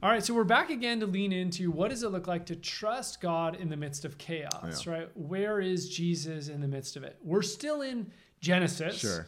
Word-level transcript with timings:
All 0.00 0.08
right, 0.10 0.22
so 0.24 0.32
we're 0.32 0.44
back 0.44 0.70
again 0.70 1.00
to 1.00 1.06
lean 1.06 1.32
into 1.32 1.72
what 1.72 1.90
does 1.90 2.04
it 2.04 2.10
look 2.10 2.28
like 2.28 2.46
to 2.46 2.56
trust 2.56 3.20
God 3.20 3.56
in 3.56 3.68
the 3.68 3.76
midst 3.76 4.04
of 4.04 4.16
chaos, 4.16 4.86
Yeah. 4.86 4.92
right? 4.92 5.08
Where 5.16 5.58
is 5.60 5.88
Jesus 5.88 6.46
in 6.48 6.60
the 6.60 6.68
midst 6.68 6.96
of 6.96 7.02
it? 7.02 7.18
We're 7.20 7.42
still 7.42 7.82
in 7.82 8.12
Genesis. 8.40 8.98
Sure. 8.98 9.26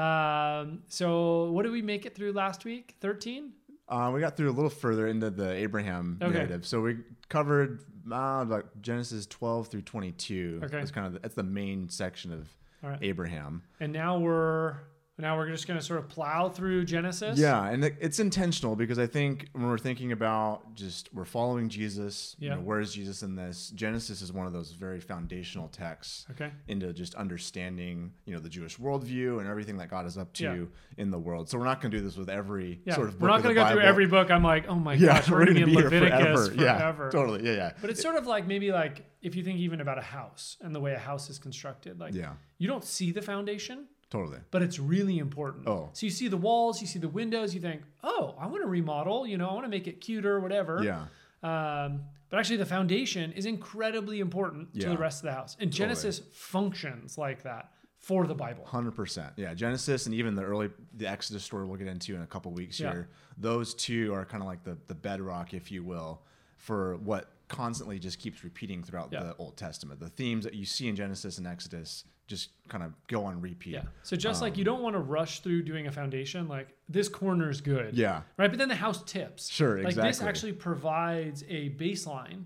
Um, 0.00 0.82
so 0.86 1.50
what 1.50 1.64
did 1.64 1.72
we 1.72 1.82
make 1.82 2.06
it 2.06 2.14
through 2.14 2.32
last 2.32 2.64
week? 2.64 2.94
13? 3.00 3.52
Uh, 3.88 4.12
we 4.14 4.20
got 4.20 4.36
through 4.36 4.50
a 4.50 4.52
little 4.54 4.70
further 4.70 5.08
into 5.08 5.28
the 5.28 5.50
Abraham 5.54 6.18
Okay. 6.22 6.32
narrative. 6.32 6.64
So 6.66 6.80
we 6.80 6.98
covered 7.28 7.80
uh, 8.10 8.44
like 8.44 8.64
Genesis 8.80 9.26
12 9.26 9.66
through 9.68 9.82
22. 9.82 10.60
Okay. 10.62 10.68
That's 10.78 10.92
kind 10.92 11.08
of 11.08 11.14
the, 11.14 11.18
that's 11.18 11.34
the 11.34 11.42
main 11.42 11.88
section 11.88 12.32
of 12.32 12.48
right. 12.80 12.98
Abraham. 13.02 13.62
And 13.80 13.92
now 13.92 14.18
we're 14.18 14.76
now 15.18 15.36
we're 15.36 15.48
just 15.50 15.68
going 15.68 15.78
to 15.78 15.84
sort 15.84 15.98
of 16.00 16.08
plow 16.08 16.48
through 16.48 16.84
Genesis. 16.84 17.38
Yeah, 17.38 17.66
and 17.68 17.84
it's 17.84 18.18
intentional 18.18 18.74
because 18.74 18.98
I 18.98 19.06
think 19.06 19.48
when 19.52 19.66
we're 19.68 19.78
thinking 19.78 20.10
about 20.12 20.74
just 20.74 21.12
we're 21.12 21.24
following 21.26 21.68
Jesus, 21.68 22.34
you 22.38 22.48
Yeah. 22.48 22.54
know, 22.56 22.62
where 22.62 22.80
is 22.80 22.94
Jesus 22.94 23.22
in 23.22 23.36
this? 23.36 23.70
Genesis 23.70 24.22
is 24.22 24.32
one 24.32 24.46
of 24.46 24.52
those 24.52 24.72
very 24.72 25.00
foundational 25.00 25.68
texts 25.68 26.26
Okay. 26.32 26.50
into 26.66 26.92
just 26.94 27.14
understanding, 27.14 28.12
you 28.24 28.32
know, 28.34 28.40
the 28.40 28.48
Jewish 28.48 28.78
worldview 28.78 29.38
and 29.38 29.46
everything 29.48 29.76
that 29.76 29.90
God 29.90 30.06
is 30.06 30.16
up 30.16 30.32
to 30.34 30.42
Yeah. 30.44 30.64
in 30.96 31.10
the 31.10 31.18
world. 31.18 31.48
So 31.50 31.58
we're 31.58 31.64
not 31.66 31.80
going 31.80 31.90
to 31.92 31.98
do 31.98 32.02
this 32.02 32.16
with 32.16 32.30
every 32.30 32.80
Yeah. 32.86 32.94
sort 32.94 33.08
of. 33.08 33.20
we're 33.20 33.28
not 33.28 33.42
going 33.42 33.54
to 33.54 33.60
go 33.60 33.68
through 33.70 33.82
every 33.82 34.06
book. 34.06 34.30
I'm 34.30 34.42
like, 34.42 34.66
oh 34.68 34.76
my 34.76 34.94
Yeah, 34.94 35.08
gosh, 35.18 35.28
we're, 35.30 35.38
we're 35.40 35.44
going 35.44 35.56
to 35.58 35.66
be 35.66 35.72
in 35.72 35.78
here 35.78 35.84
Leviticus 35.84 36.18
forever. 36.20 36.46
forever. 36.56 37.04
Yeah, 37.04 37.10
totally. 37.10 37.44
Yeah, 37.46 37.52
yeah. 37.54 37.72
But 37.80 37.90
it's 37.90 38.00
sort 38.02 38.16
of 38.16 38.26
like 38.26 38.46
maybe 38.46 38.72
like 38.72 39.04
if 39.20 39.36
you 39.36 39.44
think 39.44 39.58
even 39.60 39.80
about 39.80 39.98
a 39.98 40.02
house 40.02 40.56
and 40.62 40.74
the 40.74 40.80
way 40.80 40.94
a 40.94 40.98
house 40.98 41.28
is 41.30 41.38
constructed, 41.38 42.00
like 42.00 42.14
Yeah, 42.14 42.32
you 42.58 42.66
don't 42.66 42.82
see 42.84 43.12
the 43.12 43.22
foundation, 43.22 43.86
totally. 44.12 44.38
but 44.52 44.62
it's 44.62 44.78
really 44.78 45.18
important. 45.18 45.66
Oh. 45.66 45.88
So 45.94 46.06
you 46.06 46.10
see 46.10 46.28
the 46.28 46.36
walls, 46.36 46.80
you 46.80 46.86
see 46.86 46.98
the 47.00 47.08
windows, 47.08 47.54
you 47.54 47.60
think, 47.60 47.82
oh, 48.04 48.34
I 48.38 48.46
want 48.46 48.62
to 48.62 48.68
remodel, 48.68 49.26
you 49.26 49.36
know, 49.38 49.48
I 49.48 49.54
want 49.54 49.64
to 49.64 49.70
make 49.70 49.86
it 49.88 50.00
cuter, 50.00 50.38
whatever. 50.38 50.82
Yeah. 50.84 51.06
Um, 51.42 52.02
but 52.30 52.38
actually, 52.38 52.58
the 52.58 52.66
foundation 52.66 53.32
is 53.32 53.46
incredibly 53.46 54.20
important 54.20 54.78
to 54.80 54.88
the 54.88 54.96
rest 54.96 55.18
of 55.20 55.24
the 55.28 55.32
house. 55.32 55.56
And 55.60 55.70
Genesis 55.72 56.22
functions 56.32 57.18
like 57.18 57.42
that 57.42 57.72
for 57.98 58.26
the 58.26 58.34
Bible. 58.34 58.64
Hundred 58.64 58.92
percent, 58.92 59.32
yeah. 59.36 59.52
Genesis 59.54 60.06
and 60.06 60.14
even 60.14 60.34
the 60.34 60.42
early 60.42 60.70
the 60.94 61.06
Exodus 61.06 61.44
story 61.44 61.66
we'll 61.66 61.76
get 61.76 61.88
into 61.88 62.14
in 62.14 62.22
a 62.22 62.26
couple 62.26 62.50
weeks 62.52 62.78
Yeah. 62.80 62.92
here. 62.92 63.08
Those 63.38 63.74
two 63.74 64.12
are 64.14 64.24
kind 64.24 64.42
of 64.42 64.46
like 64.48 64.62
the 64.64 64.76
the 64.88 64.94
bedrock, 64.94 65.52
if 65.54 65.70
you 65.70 65.82
will, 65.84 66.22
for 66.56 66.96
what 66.96 67.30
constantly 67.48 67.98
just 67.98 68.18
keeps 68.18 68.42
repeating 68.44 68.82
throughout 68.82 69.10
Yeah. 69.12 69.22
the 69.24 69.36
Old 69.36 69.56
Testament. 69.56 70.00
The 70.00 70.08
themes 70.08 70.44
that 70.44 70.54
you 70.54 70.64
see 70.64 70.88
in 70.88 70.96
Genesis 70.96 71.36
and 71.38 71.46
Exodus 71.46 72.04
just 72.32 72.50
kind 72.68 72.82
of 72.82 72.92
go 73.06 73.24
on 73.24 73.40
repeat. 73.40 73.74
Yeah. 73.74 73.82
So 74.02 74.16
just 74.16 74.40
like 74.40 74.56
you 74.56 74.64
don't 74.64 74.82
want 74.82 74.94
to 74.94 75.00
rush 75.00 75.40
through 75.40 75.62
doing 75.64 75.86
a 75.86 75.92
foundation, 75.92 76.48
like 76.48 76.68
this 76.88 77.08
corner 77.08 77.50
is 77.50 77.60
good. 77.60 77.94
Yeah. 77.96 78.22
Right. 78.38 78.48
But 78.50 78.58
then 78.58 78.68
the 78.68 78.74
house 78.74 79.02
tips. 79.04 79.50
Sure, 79.50 79.82
Like 79.82 79.94
this 79.94 80.22
actually 80.22 80.52
provides 80.54 81.44
a 81.48 81.70
baseline 81.70 82.44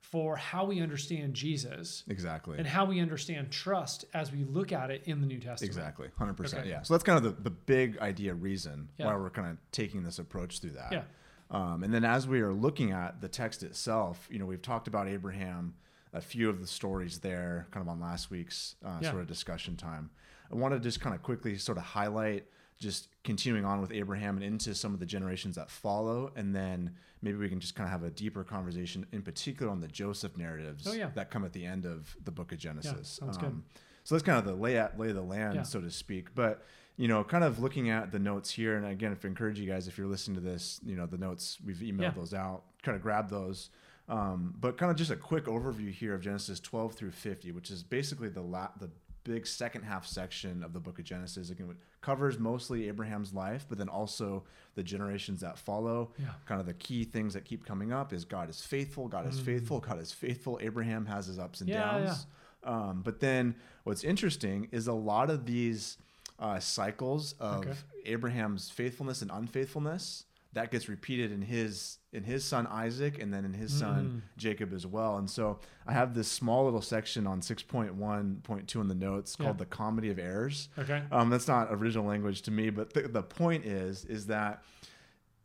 for 0.00 0.36
how 0.36 0.64
we 0.64 0.80
understand 0.80 1.34
Jesus 1.34 2.02
Exactly. 2.08 2.56
and 2.56 2.66
how 2.66 2.86
we 2.86 2.98
understand 3.00 3.50
trust 3.50 4.06
as 4.14 4.32
we 4.32 4.44
look 4.44 4.72
at 4.72 4.90
it 4.90 5.02
in 5.04 5.20
the 5.20 5.26
New 5.26 5.38
Testament. 5.38 5.62
Exactly. 5.70 6.08
Hundred 6.16 6.38
percent. 6.38 6.62
Okay. 6.62 6.70
Yeah. 6.70 6.80
So 6.82 6.94
that's 6.94 7.04
kind 7.04 7.18
of 7.18 7.24
the, 7.36 7.42
the 7.42 7.50
big 7.50 7.98
idea 7.98 8.32
reason 8.32 8.88
Yeah. 8.96 9.06
why 9.06 9.16
we're 9.16 9.28
kind 9.28 9.48
of 9.50 9.58
taking 9.70 10.02
this 10.04 10.18
approach 10.18 10.60
through 10.60 10.70
that. 10.70 10.92
Yeah. 10.92 11.02
Um, 11.50 11.82
and 11.82 11.92
then 11.92 12.04
as 12.04 12.26
we 12.26 12.40
are 12.40 12.52
looking 12.54 12.92
at 12.92 13.20
the 13.20 13.28
text 13.28 13.62
itself, 13.62 14.26
you 14.30 14.38
know, 14.38 14.46
we've 14.46 14.62
talked 14.62 14.88
about 14.88 15.08
Abraham, 15.08 15.74
a 16.12 16.20
few 16.20 16.48
of 16.48 16.60
the 16.60 16.66
stories 16.66 17.18
there, 17.20 17.66
kind 17.70 17.82
of 17.84 17.88
on 17.88 18.00
last 18.00 18.30
week's 18.30 18.76
uh, 18.84 18.98
Yeah. 19.02 19.10
sort 19.10 19.22
of 19.22 19.28
discussion 19.28 19.76
time. 19.76 20.10
I 20.50 20.54
want 20.54 20.74
to 20.74 20.80
just 20.80 21.00
kind 21.00 21.14
of 21.14 21.22
quickly 21.22 21.58
sort 21.58 21.78
of 21.78 21.84
highlight 21.84 22.46
just 22.78 23.08
continuing 23.24 23.64
on 23.64 23.80
with 23.80 23.90
Abraham 23.92 24.36
and 24.36 24.44
into 24.44 24.74
some 24.74 24.94
of 24.94 25.00
the 25.00 25.06
generations 25.06 25.56
that 25.56 25.68
follow, 25.68 26.32
and 26.36 26.54
then 26.54 26.94
maybe 27.22 27.36
we 27.36 27.48
can 27.48 27.58
just 27.58 27.74
kind 27.74 27.86
of 27.88 27.90
have 27.90 28.04
a 28.04 28.10
deeper 28.10 28.44
conversation, 28.44 29.04
in 29.12 29.20
particular 29.22 29.70
on 29.72 29.80
the 29.80 29.88
Joseph 29.88 30.36
narratives 30.38 30.86
Oh, 30.86 30.92
yeah. 30.92 31.10
that 31.14 31.30
come 31.30 31.44
at 31.44 31.52
the 31.52 31.66
end 31.66 31.84
of 31.84 32.16
the 32.24 32.30
book 32.30 32.52
of 32.52 32.58
Genesis. 32.58 33.18
Um, 33.20 33.28
sounds 33.32 33.38
good. 33.38 33.62
So 34.04 34.14
that's 34.14 34.24
kind 34.24 34.38
of 34.38 34.44
the 34.44 34.54
lay 34.54 34.78
at 34.78 34.98
lay 34.98 35.08
of 35.10 35.16
the 35.16 35.22
land, 35.22 35.56
Yeah. 35.56 35.62
so 35.64 35.80
to 35.80 35.90
speak. 35.90 36.34
But 36.34 36.64
you 36.96 37.06
know, 37.06 37.22
kind 37.22 37.44
of 37.44 37.60
looking 37.60 37.90
at 37.90 38.10
the 38.10 38.18
notes 38.18 38.50
here, 38.50 38.76
and 38.76 38.84
again, 38.86 39.12
if 39.12 39.24
I 39.24 39.28
encourage 39.28 39.58
you 39.60 39.66
guys, 39.66 39.86
if 39.86 39.96
you're 39.98 40.08
listening 40.08 40.34
to 40.36 40.40
this, 40.40 40.80
you 40.84 40.96
know, 40.96 41.06
the 41.06 41.18
notes 41.18 41.58
we've 41.64 41.76
emailed 41.76 42.00
Yeah. 42.00 42.10
those 42.10 42.34
out, 42.34 42.64
kind 42.82 42.96
of 42.96 43.02
grab 43.02 43.28
those. 43.30 43.70
Um, 44.08 44.54
but 44.58 44.78
kind 44.78 44.90
of 44.90 44.96
just 44.96 45.10
a 45.10 45.16
quick 45.16 45.44
overview 45.44 45.92
here 45.92 46.14
of 46.14 46.20
Genesis 46.22 46.60
12 46.60 46.94
through 46.94 47.10
50, 47.10 47.52
which 47.52 47.70
is 47.70 47.82
basically 47.82 48.28
the 48.30 48.40
la- 48.40 48.70
the 48.80 48.90
big 49.24 49.46
second 49.46 49.82
half 49.82 50.06
section 50.06 50.62
of 50.62 50.72
the 50.72 50.80
book 50.80 50.98
of 50.98 51.04
Genesis. 51.04 51.50
Again, 51.50 51.68
it 51.70 51.76
covers 52.00 52.38
mostly 52.38 52.88
Abraham's 52.88 53.34
life, 53.34 53.66
but 53.68 53.76
then 53.76 53.88
also 53.90 54.44
the 54.76 54.82
generations 54.82 55.42
that 55.42 55.58
follow. 55.58 56.12
Yeah. 56.18 56.28
Kind 56.46 56.60
of 56.60 56.66
the 56.66 56.72
key 56.72 57.04
things 57.04 57.34
that 57.34 57.44
keep 57.44 57.66
coming 57.66 57.92
up 57.92 58.14
is 58.14 58.24
God 58.24 58.48
is 58.48 58.62
faithful, 58.62 59.06
God 59.08 59.28
is 59.28 59.38
faithful, 59.38 59.80
God 59.80 60.00
is 60.00 60.10
faithful. 60.12 60.58
Abraham 60.62 61.04
has 61.04 61.26
his 61.26 61.38
ups 61.38 61.60
and 61.60 61.68
Mm. 61.68 61.74
Yeah, 61.74 61.98
downs. 61.98 62.26
Um, 62.64 63.02
but 63.02 63.20
then 63.20 63.54
what's 63.84 64.02
interesting 64.04 64.68
is 64.72 64.86
a 64.86 64.92
lot 64.94 65.28
of 65.28 65.44
these 65.44 65.98
uh, 66.38 66.58
cycles 66.60 67.34
of 67.40 67.66
Okay. 67.66 67.74
Abraham's 68.06 68.70
faithfulness 68.70 69.20
and 69.20 69.30
unfaithfulness 69.30 70.24
that 70.54 70.70
gets 70.70 70.88
repeated 70.88 71.30
in 71.30 71.42
his 71.42 71.98
in 72.12 72.22
his 72.24 72.42
son 72.44 72.66
Isaac 72.66 73.20
and 73.22 73.32
then 73.32 73.44
in 73.44 73.52
his 73.52 73.70
son 73.78 74.22
Jacob 74.38 74.72
as 74.72 74.86
well. 74.86 75.18
And 75.18 75.28
so 75.28 75.60
I 75.86 75.92
have 75.92 76.14
this 76.14 76.26
small 76.28 76.64
little 76.64 76.80
section 76.80 77.26
on 77.26 77.40
6.1.2 77.42 78.80
in 78.80 78.88
the 78.88 78.94
notes 78.94 79.36
Yeah. 79.38 79.44
called 79.46 79.58
the 79.58 79.66
comedy 79.66 80.10
of 80.10 80.18
errors. 80.18 80.68
Okay. 80.78 81.02
Um, 81.12 81.30
that's 81.30 81.48
not 81.48 81.68
original 81.70 82.06
language 82.06 82.42
to 82.42 82.50
me, 82.50 82.70
but 82.70 82.94
the, 82.94 83.02
the 83.02 83.22
point 83.22 83.64
is 83.66 84.04
is 84.06 84.26
that 84.26 84.62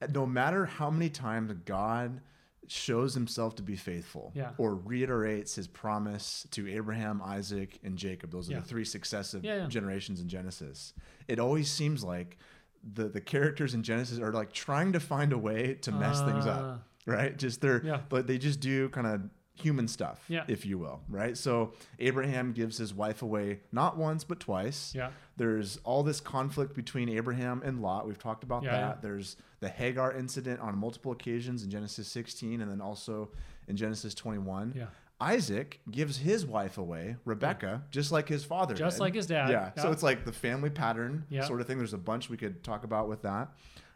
no 0.09 0.25
matter 0.25 0.66
how 0.66 0.90
many 0.90 1.09
times 1.09 1.52
God 1.66 2.22
shows 2.68 3.14
himself 3.14 3.56
to 3.56 3.62
be 3.64 3.75
faithful 3.75 4.31
Yeah. 4.34 4.52
or 4.58 4.75
reiterates 4.75 5.56
his 5.56 5.68
promise 5.68 6.47
to 6.52 6.70
Abraham, 6.70 7.22
Isaac, 7.22 7.78
and 7.84 7.97
Jacob, 7.97 8.31
those 8.31 8.50
are 8.50 8.53
Yeah. 8.53 8.59
the 8.62 8.66
three 8.66 8.85
successive 8.85 9.44
generations 9.70 10.22
in 10.22 10.30
Genesis. 10.30 10.94
It 11.28 11.40
always 11.40 11.70
seems 11.70 12.03
like 12.06 12.38
the 12.84 13.08
the 13.10 13.22
characters 13.22 13.74
in 13.74 13.84
Genesis 13.84 14.20
are 14.20 14.32
like 14.32 14.52
trying 14.54 14.92
to 14.94 15.00
find 15.00 15.32
a 15.34 15.38
way 15.38 15.76
to 15.82 15.92
mess 15.92 16.22
things 16.22 16.46
Ah. 16.46 16.50
up, 16.76 16.88
right? 17.06 17.38
Just 17.38 17.62
they're 17.62 17.84
Yeah. 17.84 18.02
but 18.10 18.28
they 18.28 18.38
just 18.38 18.60
do 18.60 18.90
kind 18.90 19.08
of 19.08 19.22
human 19.56 19.88
stuff, 19.88 20.26
Yeah. 20.28 20.46
if 20.48 20.66
you 20.66 20.80
will, 20.80 21.02
right? 21.08 21.38
So 21.38 21.74
Abraham 22.00 22.54
gives 22.54 22.78
his 22.80 22.92
wife 22.94 23.22
away 23.22 23.60
not 23.72 23.98
once 23.98 24.24
but 24.24 24.40
twice. 24.40 24.94
Yeah. 24.96 25.12
There's 25.38 25.78
all 25.84 26.02
this 26.04 26.20
conflict 26.20 26.74
between 26.74 27.08
Abraham 27.08 27.62
and 27.64 27.80
Lot. 27.82 28.08
We've 28.08 28.18
talked 28.18 28.44
about 28.44 28.64
Yeah, 28.64 28.72
that. 28.72 28.80
yeah. 28.80 29.02
There's 29.02 29.38
the 29.60 29.70
Hagar 29.70 30.12
incident 30.12 30.60
on 30.60 30.76
multiple 30.78 31.12
occasions 31.12 31.64
in 31.64 31.70
Genesis 31.70 32.08
16 32.08 32.62
and 32.62 32.70
then 32.72 32.82
also 32.82 33.30
in 33.68 33.78
Genesis 33.78 34.14
21. 34.16 34.74
Yeah. 34.76 34.88
Isaac 35.22 35.79
gives 35.90 36.18
his 36.18 36.46
wife 36.46 36.78
away, 36.78 37.16
Rebecca, 37.24 37.84
just 37.91 38.12
like 38.12 38.28
his 38.28 38.44
father 38.44 38.74
Just 38.74 38.97
did. 38.97 39.03
like 39.03 39.16
his 39.16 39.25
dad. 39.25 39.50
Yeah. 39.50 39.72
So 39.81 39.91
it's 39.91 40.03
like 40.03 40.25
the 40.25 40.34
family 40.34 40.69
pattern 40.69 41.25
Yeah. 41.29 41.46
sort 41.46 41.62
of 41.62 41.68
thing. 41.68 41.78
There's 41.78 41.94
a 41.94 41.97
bunch 41.97 42.29
we 42.29 42.38
could 42.38 42.63
talk 42.63 42.84
about 42.84 43.07
with 43.07 43.22
that. 43.22 43.50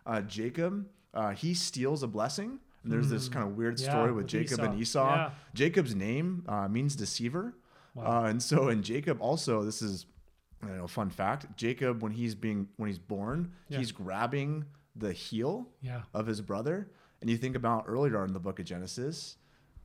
Uh, 0.06 0.22
Jacob, 0.22 0.88
uh, 1.14 1.32
he 1.32 1.54
steals 1.54 2.04
a 2.04 2.08
blessing. 2.08 2.60
And 2.84 2.94
there's 2.94 3.10
this 3.10 3.28
kind 3.28 3.46
of 3.46 3.58
weird 3.58 3.76
Mm. 3.78 3.82
Yeah, 3.86 3.90
story 3.92 4.12
with, 4.14 4.24
with 4.24 4.28
Jacob 4.28 4.60
and 4.62 4.80
Esau. 4.80 5.04
Esau. 5.10 5.16
Yeah. 5.16 5.30
Jacob's 5.54 5.94
name 5.96 6.46
uh, 6.48 6.70
means 6.70 6.96
deceiver. 6.96 7.54
Wow. 7.96 8.24
Uh, 8.24 8.30
and 8.30 8.42
so, 8.42 8.70
and 8.70 8.82
Jacob 8.84 9.18
also, 9.22 9.64
this 9.64 9.82
is 9.82 10.06
I 10.64 10.68
don't 10.68 10.78
know, 10.78 10.88
fun 10.88 11.10
fact. 11.10 11.48
Jacob, 11.58 12.02
when 12.02 12.14
he's 12.14 12.34
being 12.34 12.70
when 12.78 12.88
he's 12.88 13.00
born, 13.00 13.52
Yeah. 13.68 13.80
he's 13.80 13.92
grabbing 13.92 14.66
the 14.96 15.12
heel 15.12 15.68
Yeah. 15.82 16.04
of 16.14 16.28
his 16.28 16.40
brother. 16.42 16.90
And 17.20 17.30
you 17.30 17.36
think 17.38 17.56
about 17.58 17.84
earlier 17.88 18.24
in 18.24 18.32
the 18.34 18.40
book 18.40 18.60
of 18.60 18.66
Genesis, 18.66 19.36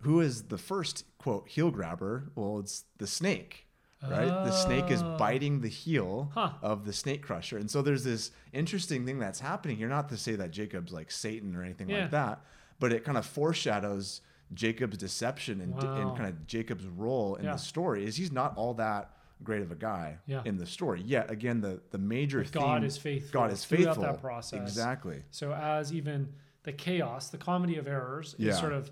who 0.03 0.21
is 0.21 0.45
the 0.45 0.59
first 0.59 1.05
quote 1.19 1.49
heel 1.49 1.71
grabber? 1.71 2.31
Well, 2.35 2.59
it's 2.59 2.85
the 2.99 3.07
snake, 3.07 3.67
right? 4.03 4.27
The 4.45 4.51
snake 4.53 4.91
is 4.91 5.03
Oh. 5.03 5.17
biting 5.17 5.61
the 5.61 5.69
heel 5.69 6.31
Huh. 6.35 6.53
of 6.63 6.85
the 6.85 6.93
snake 6.93 7.23
crusher. 7.23 7.57
And 7.59 7.71
so 7.71 7.83
there's 7.83 8.05
this 8.05 8.31
interesting 8.53 9.05
thing 9.07 9.19
that's 9.19 9.41
happening 9.41 9.77
here. 9.77 9.89
Not 9.89 10.09
to 10.11 10.17
say 10.17 10.35
that 10.37 10.51
Jacob's 10.51 10.93
like 10.93 11.11
Satan 11.11 11.55
or 11.57 11.63
anything 11.63 11.89
Yeah. 11.89 12.03
like 12.03 12.11
that, 12.13 12.45
but 12.79 12.93
it 12.93 13.05
kind 13.05 13.17
of 13.19 13.25
foreshadows 13.27 14.21
Jacob's 14.55 14.99
deception 14.99 15.61
and, 15.61 15.75
Wow. 15.75 15.95
and 16.09 16.17
kind 16.17 16.29
of 16.29 16.47
Jacob's 16.47 16.87
role 16.87 17.37
in 17.37 17.45
Yeah. 17.45 17.53
the 17.53 17.59
story 17.59 18.05
is 18.05 18.17
he's 18.17 18.33
not 18.33 18.57
all 18.57 18.75
that 18.75 19.17
great 19.43 19.63
of 19.63 19.73
a 19.73 19.77
guy 19.77 20.19
Yeah. 20.27 20.43
in 20.45 20.57
the 20.59 20.67
story. 20.67 21.01
Yet 21.01 21.31
again, 21.31 21.61
the 21.61 21.81
the 21.91 21.99
major 21.99 22.43
But 22.43 22.53
God 22.53 22.85
is 22.85 22.97
faithful 22.99 23.33
God 23.41 23.51
is 23.53 23.65
throughout 23.65 24.01
that 24.01 24.21
process. 24.21 24.61
Exactly. 24.61 25.25
So 25.31 25.53
as 25.53 25.93
even 25.93 26.33
the 26.65 26.73
chaos, 26.73 27.31
the 27.31 27.39
comedy 27.39 27.77
of 27.77 27.87
errors 27.89 28.35
is 28.39 28.59
sort 28.59 28.73
of 28.73 28.91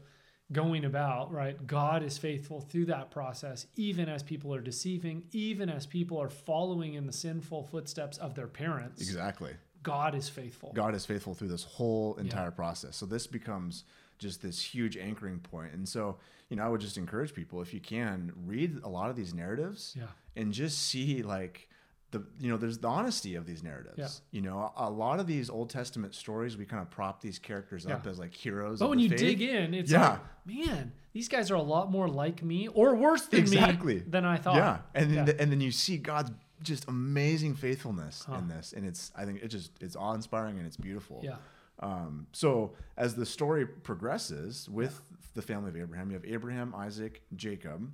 going 0.52 0.85
about, 0.85 1.32
right? 1.32 1.64
God 1.67 2.02
is 2.02 2.19
faithful 2.19 2.61
through 2.61 2.87
that 2.87 3.11
process, 3.11 3.67
even 3.76 4.08
as 4.08 4.23
people 4.23 4.52
are 4.55 4.61
deceiving, 4.61 5.23
even 5.32 5.69
as 5.69 5.87
people 5.87 6.20
are 6.20 6.29
following 6.29 6.94
in 6.94 7.06
the 7.06 7.12
sinful 7.12 7.64
footsteps 7.64 8.19
of 8.19 8.35
their 8.35 8.49
parents. 8.49 9.00
Exactly. 9.00 9.52
God 9.82 10.14
is 10.14 10.29
faithful. 10.29 10.73
God 10.75 10.94
is 10.94 11.06
faithful 11.06 11.35
through 11.35 11.49
this 11.49 11.64
whole 11.64 12.17
entire 12.17 12.50
process. 12.50 12.97
So 12.97 13.06
this 13.06 13.26
becomes 13.26 13.85
just 14.19 14.43
this 14.43 14.61
huge 14.61 14.99
anchoring 14.99 15.38
point. 15.38 15.73
And 15.73 15.88
so, 15.88 16.19
you 16.50 16.56
know, 16.56 16.64
I 16.64 16.69
would 16.69 16.82
just 16.82 16.99
encourage 16.99 17.32
people 17.32 17.62
if 17.62 17.73
you 17.73 17.81
can 17.81 18.32
read 18.44 18.81
a 18.85 18.88
lot 18.88 19.08
of 19.08 19.17
these 19.17 19.32
narratives 19.32 19.94
Yeah. 19.96 20.08
and 20.37 20.53
just 20.53 20.79
see 20.81 21.23
like 21.23 21.69
the 22.12 22.25
you 22.41 22.51
know 22.51 22.57
there's 22.57 22.79
the 22.79 22.89
honesty 22.89 23.35
of 23.37 23.47
these 23.47 23.62
narratives. 23.62 23.99
Yeah. 23.99 24.09
You 24.33 24.43
know, 24.43 24.73
a, 24.77 24.89
a 24.89 24.91
lot 24.91 25.21
of 25.21 25.27
these 25.27 25.49
Old 25.51 25.71
Testament 25.71 26.15
stories 26.15 26.57
we 26.57 26.65
kind 26.65 26.83
of 26.83 26.91
prop 26.91 27.21
these 27.21 27.39
characters 27.39 27.87
up 27.87 28.07
as 28.07 28.19
like 28.19 28.35
heroes. 28.35 28.79
But 28.81 28.91
when 28.91 28.99
you 28.99 29.09
faith. 29.11 29.19
dig 29.19 29.43
in, 29.43 29.75
it's 29.75 29.91
Yeah. 29.91 30.11
like, 30.11 30.21
man, 30.47 30.93
these 31.12 31.29
guys 31.29 31.51
are 31.51 31.55
a 31.57 31.62
lot 31.62 31.91
more 31.91 32.09
like 32.09 32.43
me 32.43 32.69
or 32.69 32.95
worse 32.97 33.27
than 33.27 33.41
Exactly. 33.41 33.97
me 33.97 34.03
than 34.07 34.25
I 34.25 34.37
thought. 34.37 34.57
Yeah, 34.57 34.79
and 34.95 35.11
then 35.17 35.27
Yeah. 35.27 35.35
and 35.39 35.53
then 35.53 35.61
you 35.61 35.71
see 35.71 35.99
God's 35.99 36.33
just 36.62 36.87
amazing 36.89 37.55
faithfulness 37.55 38.25
Huh. 38.29 38.37
in 38.39 38.49
this, 38.49 38.73
and 38.73 38.85
it's 38.87 39.13
I 39.17 39.25
think 39.25 39.43
it 39.43 39.49
just 39.49 39.71
it's 39.81 39.97
awe 39.97 40.13
inspiring 40.15 40.59
and 40.59 40.67
it's 40.67 40.77
beautiful. 40.77 41.21
Yeah. 41.23 41.37
Um, 41.83 42.27
so 42.33 42.75
as 42.99 43.15
the 43.15 43.25
story 43.25 43.67
progresses 43.67 44.69
with 44.69 45.01
the 45.35 45.43
family 45.43 45.71
of 45.71 45.77
Abraham, 45.77 46.11
you 46.11 46.15
have 46.15 46.25
Abraham, 46.27 46.75
Isaac, 46.75 47.23
Jacob. 47.37 47.91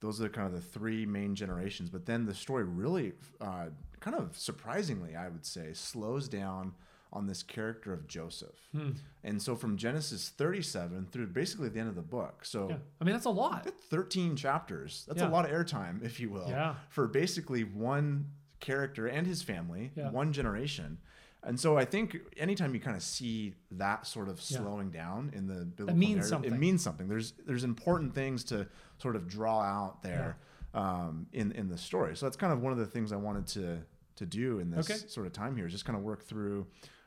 Those 0.00 0.20
are 0.22 0.28
kind 0.28 0.46
of 0.46 0.52
the 0.54 0.60
three 0.60 1.04
main 1.06 1.34
generations. 1.34 1.90
But 1.90 2.06
then 2.06 2.26
the 2.26 2.34
story 2.34 2.64
really, 2.64 3.12
uh, 3.40 3.66
kind 4.00 4.16
of 4.16 4.36
surprisingly, 4.36 5.14
I 5.16 5.28
would 5.28 5.44
say, 5.44 5.72
slows 5.74 6.28
down 6.28 6.72
on 7.12 7.26
this 7.26 7.42
character 7.42 7.92
of 7.92 8.06
Joseph. 8.06 8.54
Hmm. 8.72 8.90
And 9.24 9.42
so 9.42 9.56
from 9.56 9.76
Genesis 9.76 10.28
37 10.28 11.08
through 11.10 11.26
basically 11.26 11.68
the 11.68 11.80
end 11.80 11.88
of 11.88 11.96
the 11.96 12.02
book. 12.02 12.44
So 12.44 12.68
Yeah. 12.70 12.76
I 13.00 13.04
mean, 13.04 13.12
that's 13.14 13.26
a 13.26 13.30
lot. 13.30 13.64
that's 13.64 13.84
13 13.86 14.36
chapters. 14.36 15.04
That's 15.08 15.20
Yeah. 15.20 15.28
a 15.28 15.30
lot 15.30 15.44
of 15.44 15.50
airtime, 15.50 16.02
if 16.04 16.20
you 16.20 16.30
will, 16.30 16.48
Yeah. 16.48 16.76
for 16.88 17.08
basically 17.08 17.64
one 17.64 18.30
character 18.60 19.06
and 19.08 19.26
his 19.26 19.42
family, 19.42 19.90
one 20.12 20.32
generation. 20.32 20.98
And 21.42 21.58
so 21.58 21.78
I 21.78 21.84
think 21.86 22.18
anytime 22.36 22.74
you 22.74 22.80
kind 22.80 22.96
of 22.96 23.02
see 23.02 23.54
that 23.72 24.06
sort 24.06 24.28
of 24.28 24.36
Yeah. 24.50 24.58
slowing 24.58 24.90
down 24.90 25.30
in 25.34 25.46
the 25.46 25.64
biblical 25.64 25.96
means 25.96 26.10
narrative, 26.16 26.28
something. 26.28 26.52
it 26.54 26.58
means 26.58 26.82
something. 26.82 27.08
There's 27.08 27.32
there's 27.46 27.64
important 27.64 28.14
things 28.14 28.44
to 28.44 28.68
sort 28.98 29.16
of 29.16 29.26
draw 29.26 29.60
out 29.62 30.02
there 30.02 30.36
um, 30.74 31.26
in 31.32 31.52
in 31.52 31.68
the 31.68 31.78
story. 31.78 32.14
So 32.16 32.26
that's 32.26 32.36
kind 32.36 32.52
of 32.52 32.60
one 32.60 32.72
of 32.72 32.78
the 32.78 32.86
things 32.86 33.10
I 33.12 33.16
wanted 33.16 33.46
to 33.48 33.78
to 34.16 34.26
do 34.26 34.58
in 34.58 34.70
this 34.70 34.90
Okay. 34.90 34.98
sort 35.08 35.26
of 35.26 35.32
time 35.32 35.56
here 35.56 35.64
is 35.66 35.72
just 35.72 35.84
kind 35.86 35.96
of 35.96 36.04
work 36.04 36.22
through. 36.24 36.66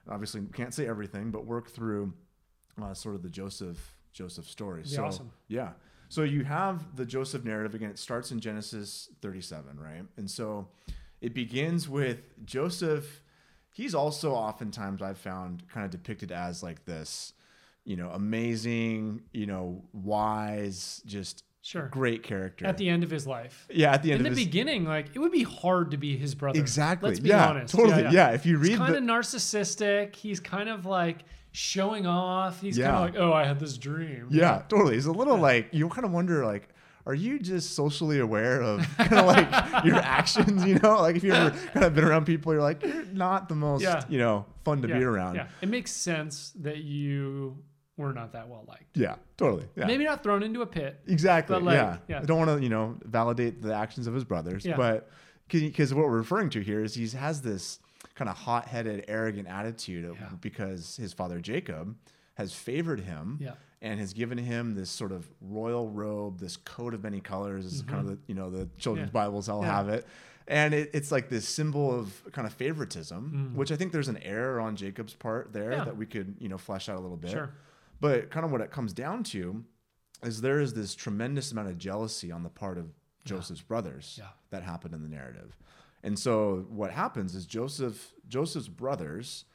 Obviously, 0.09 0.41
can't 0.53 0.73
say 0.73 0.87
everything, 0.87 1.29
but 1.31 1.45
work 1.45 1.69
through 1.69 2.13
uh, 2.81 2.93
sort 2.93 3.13
of 3.15 3.21
the 3.21 3.29
Joseph 3.29 3.95
Joseph 4.13 4.47
story. 4.49 4.81
Be 4.81 4.87
so 4.89 5.05
awesome. 5.05 5.31
yeah. 5.47 5.73
So 6.09 6.23
you 6.23 6.43
have 6.43 6.95
the 6.95 7.05
Joseph 7.05 7.43
narrative 7.43 7.73
again. 7.75 7.89
It 7.89 7.97
starts 7.99 8.31
in 8.31 8.39
Genesis 8.39 9.09
37, 9.21 9.79
right? 9.79 10.03
And 10.17 10.29
so 10.29 10.67
it 11.21 11.33
begins 11.33 11.87
with 11.87 12.43
Joseph. 12.45 13.21
He's 13.73 13.93
also 13.93 14.33
oftentimes 14.33 15.01
I've 15.01 15.17
found 15.17 15.63
kind 15.67 15.83
of 15.83 15.91
depicted 15.91 16.31
as 16.31 16.63
like 16.63 16.85
this, 16.85 17.33
you 17.83 17.97
know, 17.97 18.09
amazing, 18.11 19.23
you 19.33 19.45
know, 19.47 19.83
wise, 19.91 21.01
just 21.05 21.43
Sure. 21.65 21.87
great 21.87 22.23
character. 22.23 22.65
At 22.67 22.77
the 22.77 22.89
end 22.89 23.03
of 23.05 23.09
his 23.09 23.25
life. 23.25 23.67
yeah, 23.73 23.93
at 23.93 24.03
the 24.03 24.11
end 24.11 24.19
of 24.19 24.25
his 24.25 24.31
life. 24.31 24.31
In 24.31 24.35
the 24.35 24.39
his 24.41 24.45
beginning, 24.47 24.83
like 24.85 25.07
it 25.15 25.19
would 25.19 25.31
be 25.31 25.43
hard 25.43 25.91
to 25.91 25.97
be 25.97 26.17
his 26.17 26.35
brother. 26.35 26.59
exactly. 26.59 27.09
Let's 27.09 27.19
be 27.21 27.29
yeah, 27.29 27.47
honest. 27.49 27.73
totally. 27.73 28.03
Yeah, 28.13 28.31
if 28.31 28.45
you 28.45 28.59
He's 28.59 28.69
read 28.71 28.77
kind 28.79 28.93
the 28.93 28.97
of 28.97 29.03
narcissistic. 29.05 30.13
He's 30.15 30.39
kind 30.41 30.67
of 30.69 30.85
like 30.85 31.23
showing 31.53 32.05
off. 32.05 32.59
He's 32.61 32.77
kind 32.77 32.91
of 32.95 33.01
like, 33.01 33.15
oh, 33.17 33.31
I 33.31 33.45
had 33.45 33.59
this 33.59 33.77
dream. 33.77 34.27
Yeah, 34.29 34.63
totally. 34.67 34.97
It's 34.97 35.05
a 35.05 35.11
little 35.11 35.37
like 35.37 35.69
you 35.71 35.87
kind 35.89 36.03
of 36.05 36.11
wonder 36.11 36.45
like 36.45 36.67
are 37.05 37.13
you 37.13 37.39
just 37.39 37.75
socially 37.75 38.19
aware 38.19 38.61
of 38.61 38.81
kind 38.97 39.13
of 39.13 39.25
like 39.25 39.83
your 39.85 39.95
actions, 39.97 40.65
you 40.65 40.79
know? 40.79 41.01
Like 41.01 41.15
if 41.17 41.23
you've 41.23 41.33
ever 41.35 41.67
kind 41.73 41.85
of 41.85 41.93
been 41.95 42.03
around 42.03 42.25
people, 42.25 42.53
you're 42.53 42.61
like, 42.61 42.83
you're 42.83 43.05
not 43.05 43.49
the 43.49 43.55
most, 43.55 43.81
Yeah. 43.81 44.03
you 44.07 44.17
know, 44.19 44.45
fun 44.63 44.81
to 44.81 44.87
yeah, 44.87 44.97
be 44.97 45.03
around. 45.03 45.35
Yeah. 45.35 45.47
It 45.61 45.69
makes 45.69 45.91
sense 45.91 46.53
that 46.61 46.77
you 46.77 47.57
were 47.97 48.13
not 48.13 48.33
that 48.33 48.47
well 48.47 48.65
liked. 48.67 48.95
Yeah, 48.95 49.15
totally. 49.37 49.65
Yeah. 49.75 49.85
Maybe 49.85 50.03
not 50.05 50.23
thrown 50.23 50.43
into 50.43 50.61
a 50.61 50.65
pit. 50.65 50.99
Exactly. 51.07 51.53
But, 51.55 51.63
like, 51.63 51.75
yeah. 51.75 51.97
yeah. 52.07 52.19
I 52.21 52.25
don't 52.25 52.37
want 52.39 52.57
to, 52.57 52.63
you 52.63 52.69
know, 52.69 52.97
validate 53.03 53.61
the 53.61 53.73
actions 53.73 54.07
of 54.07 54.13
his 54.13 54.23
brothers, 54.23 54.65
Yeah. 54.65 54.77
but 54.77 55.09
because 55.49 55.93
what 55.93 56.05
we're 56.05 56.17
referring 56.17 56.49
to 56.51 56.61
here 56.61 56.83
is 56.83 56.95
he 56.95 57.07
has 57.09 57.41
this 57.41 57.79
kind 58.15 58.29
of 58.29 58.35
hot-headed, 58.37 59.05
arrogant 59.07 59.47
attitude 59.47 60.05
of, 60.05 60.17
because 60.41 60.95
his 60.97 61.13
father 61.13 61.39
Jacob 61.39 61.95
has 62.35 62.53
favored 62.53 62.99
him 63.01 63.37
Yeah. 63.41 63.53
and 63.81 63.99
has 63.99 64.13
given 64.13 64.37
him 64.37 64.73
this 64.75 64.89
sort 64.89 65.11
of 65.11 65.27
royal 65.41 65.89
robe, 65.89 66.39
this 66.39 66.57
coat 66.57 66.93
of 66.93 67.03
many 67.03 67.19
colors. 67.21 67.63
This 67.65 67.73
is 67.73 67.81
kind 67.83 67.99
of 67.99 68.07
the, 68.07 68.17
you 68.27 68.33
know, 68.35 68.49
the 68.49 68.67
children's 68.77 69.09
Mm-hmm. 69.09 69.17
Yeah. 69.17 69.23
Bibles 69.25 69.49
all 69.49 69.61
Yeah. 69.61 69.75
have 69.75 69.89
it. 69.89 70.07
And 70.47 70.73
it, 70.73 70.89
it's 70.93 71.11
like 71.11 71.29
this 71.29 71.47
symbol 71.47 71.97
of 71.97 72.21
kind 72.33 72.45
of 72.45 72.53
favoritism, 72.53 73.51
Mm. 73.53 73.57
which 73.57 73.71
I 73.71 73.75
think 73.77 73.91
there's 73.93 74.09
an 74.09 74.17
error 74.17 74.59
on 74.59 74.75
Jacob's 74.75 75.13
part 75.13 75.53
there 75.53 75.75
that 75.75 75.95
we 75.95 76.05
could, 76.05 76.35
you 76.39 76.49
know, 76.49 76.57
flesh 76.57 76.89
out 76.89 76.97
a 76.97 76.99
little 76.99 77.17
bit. 77.17 77.31
Sure. 77.31 77.51
But 78.01 78.29
kind 78.31 78.45
of 78.45 78.51
what 78.51 78.59
it 78.61 78.69
comes 78.71 78.91
down 78.93 79.23
to 79.25 79.63
is 80.23 80.41
there 80.41 80.59
is 80.59 80.73
this 80.73 80.95
tremendous 80.95 81.51
amount 81.51 81.69
of 81.69 81.77
jealousy 81.77 82.31
on 82.31 82.43
the 82.43 82.49
part 82.49 82.77
of 82.77 82.87
Joseph's 83.25 83.61
brothers 83.61 84.19
that 84.49 84.63
happened 84.63 84.93
in 84.93 85.01
the 85.01 85.07
narrative. 85.07 85.57
And 86.03 86.19
so 86.19 86.65
what 86.69 86.91
happens 86.91 87.35
is 87.35 87.45
Joseph 87.45 88.11
Joseph's 88.27 88.67
brothers 88.67 89.45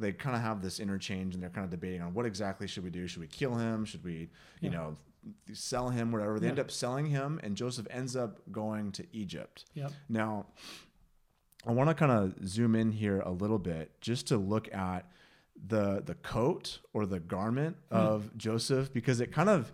they 0.00 0.12
kind 0.12 0.34
of 0.36 0.42
have 0.42 0.62
this 0.62 0.80
interchange 0.80 1.34
and 1.34 1.42
they're 1.42 1.50
kind 1.50 1.64
of 1.64 1.70
debating 1.70 2.02
on 2.02 2.14
what 2.14 2.26
exactly 2.26 2.66
should 2.66 2.84
we 2.84 2.90
do? 2.90 3.06
Should 3.06 3.20
we 3.20 3.26
kill 3.28 3.54
him? 3.54 3.84
Should 3.84 4.02
we, 4.04 4.12
you 4.14 4.28
Yeah. 4.62 4.70
know, 4.70 4.96
sell 5.52 5.90
him 5.90 6.10
whatever. 6.12 6.40
They 6.40 6.48
end 6.48 6.58
up 6.58 6.70
selling 6.70 7.06
him 7.06 7.38
and 7.42 7.54
Joseph 7.56 7.86
ends 7.90 8.16
up 8.16 8.40
going 8.50 8.90
to 8.92 9.06
Egypt. 9.12 9.66
Yep. 9.74 9.92
Now, 10.08 10.46
I 11.66 11.72
want 11.72 11.90
to 11.90 11.94
kind 11.94 12.10
of 12.10 12.48
zoom 12.48 12.74
in 12.74 12.92
here 12.92 13.20
a 13.20 13.30
little 13.30 13.58
bit 13.58 14.00
just 14.00 14.26
to 14.28 14.38
look 14.38 14.72
at 14.74 15.10
the 15.66 16.00
the 16.00 16.14
coat 16.14 16.78
or 16.94 17.04
the 17.04 17.20
garment 17.20 17.76
Hmm. 17.90 17.96
of 17.96 18.36
Joseph 18.38 18.92
because 18.94 19.20
it 19.20 19.30
kind 19.30 19.50
of 19.50 19.70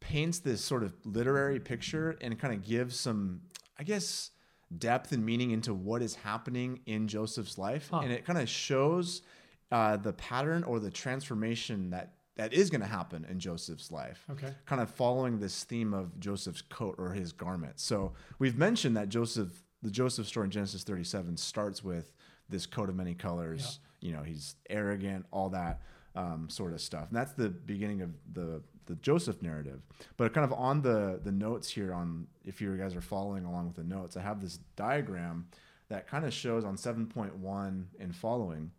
paints 0.00 0.38
this 0.38 0.64
sort 0.64 0.82
of 0.82 0.94
literary 1.04 1.60
picture 1.60 2.16
and 2.22 2.38
kind 2.38 2.54
of 2.54 2.64
gives 2.64 2.98
some, 2.98 3.42
I 3.78 3.82
guess, 3.82 4.30
depth 4.78 5.12
and 5.12 5.26
meaning 5.26 5.50
into 5.50 5.74
what 5.74 6.00
is 6.02 6.14
happening 6.14 6.80
in 6.86 7.08
Joseph's 7.08 7.58
life, 7.58 7.88
Huh. 7.90 8.00
and 8.04 8.12
it 8.12 8.24
kind 8.24 8.38
of 8.38 8.48
shows 8.48 9.20
uh, 9.70 9.96
the 9.96 10.12
pattern 10.14 10.64
or 10.64 10.78
the 10.80 10.90
transformation 10.90 11.90
that 11.90 12.14
that 12.36 12.52
is 12.52 12.70
going 12.70 12.80
to 12.80 12.86
happen 12.86 13.26
in 13.28 13.40
Joseph's 13.40 13.90
life 13.90 14.24
Okay. 14.30 14.54
kind 14.64 14.80
of 14.80 14.88
following 14.88 15.40
this 15.40 15.64
theme 15.64 15.92
of 15.92 16.18
Joseph's 16.20 16.62
coat 16.62 16.94
or 16.96 17.10
his 17.12 17.32
garment. 17.32 17.80
So 17.80 18.12
we've 18.38 18.56
mentioned 18.56 18.96
that 18.96 19.08
Joseph, 19.08 19.50
the 19.82 19.90
Joseph 19.90 20.28
story 20.28 20.44
in 20.44 20.50
Genesis 20.52 20.84
37 20.84 21.36
starts 21.36 21.82
with 21.82 22.12
this 22.48 22.64
coat 22.64 22.88
of 22.88 22.94
many 22.94 23.12
colors. 23.14 23.80
You 24.00 24.12
know, 24.12 24.22
he's 24.22 24.54
arrogant, 24.70 25.26
all 25.32 25.48
that 25.50 25.82
um, 26.14 26.48
sort 26.48 26.72
of 26.74 26.80
stuff. 26.80 27.08
And 27.08 27.16
that's 27.16 27.32
the 27.32 27.48
beginning 27.48 28.02
of 28.02 28.10
the 28.32 28.62
the 28.86 28.94
Joseph 28.94 29.42
narrative. 29.42 29.82
But 30.16 30.32
kind 30.32 30.44
of 30.44 30.52
on 30.52 30.80
the 30.80 31.20
the 31.22 31.32
notes 31.32 31.68
here 31.68 31.92
on 31.92 32.28
if 32.44 32.60
you 32.60 32.74
guys 32.76 32.94
are 32.94 33.00
following 33.02 33.44
along 33.46 33.66
with 33.66 33.76
the 33.76 33.82
notes, 33.84 34.16
I 34.16 34.22
have 34.22 34.40
this 34.40 34.58
diagram 34.76 35.48
that 35.88 36.06
kind 36.06 36.24
of 36.24 36.32
shows 36.32 36.64
on 36.64 36.76
7.1 36.76 37.84
and 37.98 38.14
following 38.14 38.70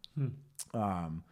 um, 0.74 1.24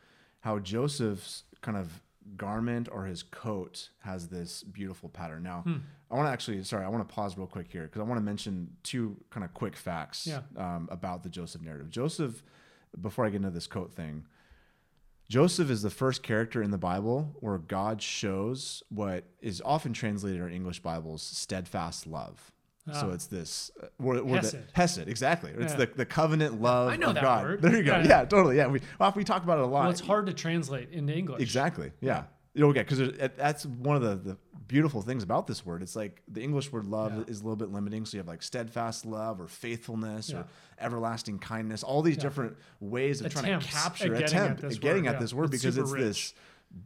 how 0.41 0.59
Joseph's 0.59 1.43
kind 1.61 1.77
of 1.77 2.01
garment 2.35 2.89
or 2.91 3.05
his 3.05 3.23
coat 3.23 3.89
has 3.99 4.27
this 4.27 4.63
beautiful 4.63 5.09
pattern. 5.09 5.43
Now, 5.43 5.63
I 6.11 6.15
want 6.15 6.27
to 6.27 6.31
actually, 6.31 6.61
sorry, 6.63 6.85
I 6.85 6.89
want 6.89 7.07
to 7.07 7.13
pause 7.13 7.37
real 7.37 7.47
quick 7.47 7.67
here 7.71 7.83
because 7.83 7.99
I 8.01 8.03
want 8.03 8.17
to 8.19 8.23
mention 8.23 8.75
two 8.83 9.17
kind 9.29 9.43
of 9.43 9.53
quick 9.53 9.75
facts 9.75 10.27
Yeah. 10.27 10.41
um, 10.57 10.87
about 10.91 11.23
the 11.23 11.29
Joseph 11.29 11.61
narrative. 11.61 11.89
Joseph, 11.89 12.43
before 13.01 13.25
I 13.25 13.29
get 13.29 13.37
into 13.37 13.49
this 13.49 13.67
coat 13.67 13.93
thing, 13.93 14.25
Joseph 15.29 15.69
is 15.69 15.81
the 15.81 15.89
first 15.89 16.23
character 16.23 16.61
in 16.63 16.71
the 16.71 16.77
Bible 16.77 17.35
where 17.41 17.57
God 17.57 18.01
shows 18.01 18.81
what 18.89 19.25
is 19.41 19.61
often 19.65 19.91
translated 19.91 20.37
in 20.37 20.43
our 20.43 20.49
English 20.49 20.79
Bibles 20.81 21.21
steadfast 21.21 22.07
love. 22.07 22.51
So 22.93 23.09
Ah. 23.09 23.13
it's 23.13 23.27
this 23.27 23.69
uh, 23.81 23.87
where, 23.97 24.23
where 24.23 24.41
the, 24.41 24.47
Hesed. 24.73 24.97
Hesed, 24.99 25.07
exactly. 25.09 25.51
It's 25.57 25.73
Yeah. 25.73 25.85
the, 25.85 25.91
the 25.95 26.05
covenant 26.05 26.61
love 26.61 26.89
I 26.89 26.95
know 26.95 27.07
of 27.07 27.15
that 27.15 27.23
God. 27.23 27.43
word. 27.43 27.61
There 27.61 27.75
you 27.75 27.83
go. 27.83 27.97
Yeah. 27.97 28.07
Yeah, 28.07 28.25
totally. 28.25 28.57
Yeah, 28.57 28.67
we 28.67 28.79
well, 28.99 29.11
we 29.15 29.23
talk 29.23 29.43
about 29.43 29.59
it 29.59 29.63
a 29.63 29.67
lot. 29.67 29.81
Well, 29.81 29.89
it's 29.91 29.99
hard 29.99 30.27
to 30.27 30.33
translate 30.33 30.91
into 30.91 31.13
English. 31.13 31.41
Exactly. 31.41 31.91
Yeah. 32.01 32.23
Okay, 32.57 32.81
because 32.83 32.99
that's 33.37 33.65
one 33.65 33.95
of 33.97 34.01
the, 34.01 34.15
the 34.31 34.37
beautiful 34.67 35.01
things 35.01 35.21
about 35.21 35.45
this 35.47 35.65
word. 35.65 35.81
It's 35.83 35.95
like 35.95 36.21
the 36.27 36.41
English 36.41 36.71
word 36.71 36.85
love 36.87 37.13
Yeah. 37.15 37.23
is 37.27 37.41
a 37.41 37.43
little 37.43 37.55
bit 37.55 37.71
limiting. 37.71 38.05
So 38.05 38.17
you 38.17 38.19
have 38.19 38.27
like 38.27 38.41
steadfast 38.41 39.05
love 39.05 39.39
or 39.39 39.47
faithfulness 39.47 40.29
Yeah. 40.29 40.39
or 40.39 40.45
everlasting 40.79 41.39
kindness, 41.39 41.83
all 41.83 42.01
these 42.01 42.15
Yeah. 42.15 42.21
different 42.23 42.57
ways 42.79 43.21
of 43.21 43.31
trying 43.31 43.45
Attempts 43.45 43.67
to 43.67 43.75
at 43.77 43.83
capture, 43.83 44.15
at 44.15 44.21
attempt 44.23 44.63
at 44.63 44.79
getting 44.81 45.03
word, 45.05 45.13
at 45.15 45.19
this 45.19 45.33
word 45.33 45.53
It's 45.53 45.61
because 45.63 45.77
it's 45.77 45.91
rich. 45.91 46.01
this 46.03 46.33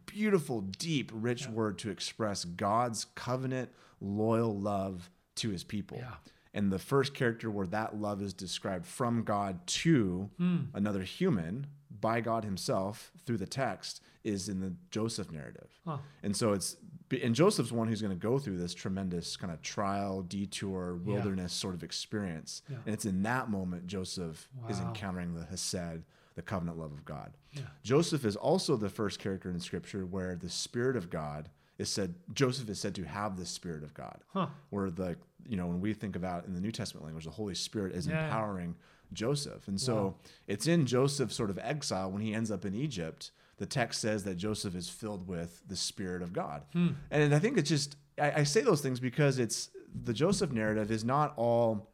beautiful, 0.06 0.62
deep, 0.62 1.12
rich 1.14 1.48
word 1.48 1.78
to 1.80 1.90
express 1.90 2.44
God's 2.46 3.06
covenant, 3.16 3.70
loyal 4.00 4.58
love 4.60 5.10
to 5.36 5.50
his 5.50 5.64
people. 5.64 5.98
Yeah. 6.00 6.16
And 6.54 6.72
the 6.72 6.80
first 6.80 7.14
character 7.14 7.50
where 7.50 7.68
that 7.68 7.96
love 8.00 8.22
is 8.22 8.34
described 8.34 8.86
from 8.86 9.24
God 9.24 9.66
to 9.68 10.30
Hmm. 10.38 10.58
another 10.74 11.04
human 11.04 11.68
by 12.02 12.20
God 12.22 12.44
himself 12.44 13.12
through 13.26 13.38
the 13.38 13.46
text 13.48 14.02
is 14.24 14.50
in 14.50 14.60
the 14.60 14.74
Joseph 14.92 15.32
narrative. 15.32 15.70
Huh. 15.86 15.98
And 16.24 16.36
so 16.36 16.54
it's 16.54 16.78
and 17.22 17.36
Joseph's 17.36 17.74
one 17.74 17.90
who's 17.90 18.02
going 18.02 18.18
to 18.18 18.20
go 18.28 18.40
through 18.40 18.58
this 18.58 18.74
tremendous 18.74 19.36
kind 19.36 19.52
of 19.52 19.62
trial, 19.62 20.22
detour, 20.22 20.96
wilderness 20.96 21.52
sort 21.52 21.74
of 21.76 21.84
experience. 21.84 22.62
Yeah. 22.70 22.78
And 22.86 22.94
it's 22.94 23.04
in 23.06 23.24
that 23.24 23.50
moment 23.50 23.86
Joseph 23.88 24.48
is 24.70 24.80
encountering 24.80 25.34
the 25.36 25.44
Hesed, 25.44 26.04
the 26.36 26.42
covenant 26.42 26.78
love 26.78 26.94
of 26.94 27.04
God. 27.04 27.34
Yeah. 27.52 27.64
Joseph 27.84 28.24
is 28.24 28.38
also 28.38 28.78
the 28.78 28.88
first 28.90 29.20
character 29.20 29.50
in 29.52 29.60
scripture 29.60 30.06
where 30.06 30.36
the 30.38 30.50
spirit 30.50 30.96
of 30.96 31.10
God 31.10 31.50
is 31.82 31.90
said 31.90 32.14
Joseph 32.34 32.70
is 32.70 32.80
said 32.80 32.96
to 32.96 33.04
have 33.04 33.38
the 33.38 33.46
spirit 33.46 33.84
of 33.84 33.94
God. 33.94 34.20
Huh. 34.34 34.48
Where 34.70 34.90
the 34.90 35.18
you 35.48 35.58
know 35.58 35.68
when 35.68 35.82
we 35.82 35.94
think 35.94 36.16
about 36.16 36.46
in 36.46 36.54
the 36.54 36.62
New 36.62 36.72
Testament 36.72 37.04
language 37.06 37.26
the 37.26 37.32
Holy 37.32 37.56
Spirit 37.56 37.94
is 37.96 38.08
Yeah. 38.08 38.26
empowering 38.26 38.76
Joseph. 39.14 39.68
And 39.68 39.80
so 39.82 39.96
Wow. 40.06 40.16
it's 40.48 40.68
in 40.68 40.86
Joseph's 40.86 41.36
sort 41.36 41.50
of 41.50 41.60
exile 41.60 42.10
when 42.12 42.22
he 42.22 42.34
ends 42.34 42.50
up 42.52 42.64
in 42.66 42.74
Egypt. 42.76 43.32
The 43.58 43.66
text 43.66 44.00
says 44.02 44.24
that 44.24 44.36
Joseph 44.36 44.74
is 44.76 44.88
filled 44.90 45.28
with 45.28 45.62
the 45.68 45.76
Spirit 45.76 46.22
of 46.22 46.32
God. 46.34 46.64
Hmm. 46.74 46.90
And 47.12 47.36
I 47.36 47.40
think 47.40 47.58
it's 47.58 47.70
just, 47.70 47.96
I, 48.20 48.32
I 48.32 48.44
say 48.44 48.62
those 48.62 48.82
things 48.82 49.00
because 49.00 49.38
it's 49.40 49.70
the 49.94 50.14
Joseph 50.14 50.52
narrative 50.52 50.90
is 50.92 51.04
not 51.04 51.34
all, 51.36 51.92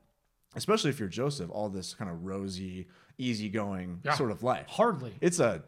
especially 0.56 0.91
if 0.91 1.00
you're 1.00 1.10
Joseph, 1.10 1.50
all 1.51 1.67
this 1.70 1.94
kind 1.94 2.10
of 2.12 2.24
rosy, 2.25 2.88
easygoing 3.17 4.00
Yeah. 4.03 4.13
sort 4.15 4.32
of 4.32 4.44
life. 4.44 4.67
Hardly. 4.67 5.13
It's 5.20 5.39
a 5.39 5.63